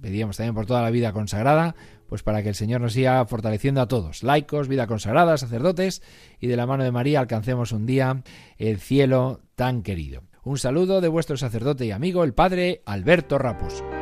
Pedíamos 0.00 0.36
también 0.36 0.54
por 0.54 0.66
toda 0.66 0.82
la 0.82 0.90
vida 0.90 1.12
consagrada, 1.12 1.74
pues 2.08 2.22
para 2.22 2.44
que 2.44 2.48
el 2.48 2.54
Señor 2.54 2.80
nos 2.80 2.92
siga 2.92 3.24
fortaleciendo 3.26 3.80
a 3.80 3.88
todos, 3.88 4.22
laicos, 4.22 4.68
vida 4.68 4.86
consagrada, 4.86 5.36
sacerdotes, 5.36 6.00
y 6.38 6.46
de 6.46 6.56
la 6.56 6.66
mano 6.66 6.84
de 6.84 6.92
María 6.92 7.18
alcancemos 7.18 7.72
un 7.72 7.86
día 7.86 8.22
el 8.56 8.78
cielo 8.78 9.40
tan 9.56 9.82
querido. 9.82 10.22
Un 10.44 10.58
saludo 10.58 11.00
de 11.00 11.08
vuestro 11.08 11.36
sacerdote 11.36 11.86
y 11.86 11.90
amigo, 11.90 12.22
el 12.22 12.32
Padre 12.32 12.82
Alberto 12.86 13.38
Raposo. 13.38 14.01